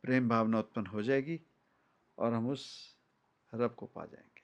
प्रेम 0.04 0.30
भावना 0.30 0.60
उत्पन्न 0.60 0.86
हो 0.86 1.04
जाएगी 1.04 1.42
और 2.18 2.34
हम 2.34 2.50
उस 2.50 2.96
रब 3.54 3.76
को 3.76 3.86
पा 3.86 4.06
जाएँगे। 4.06 4.39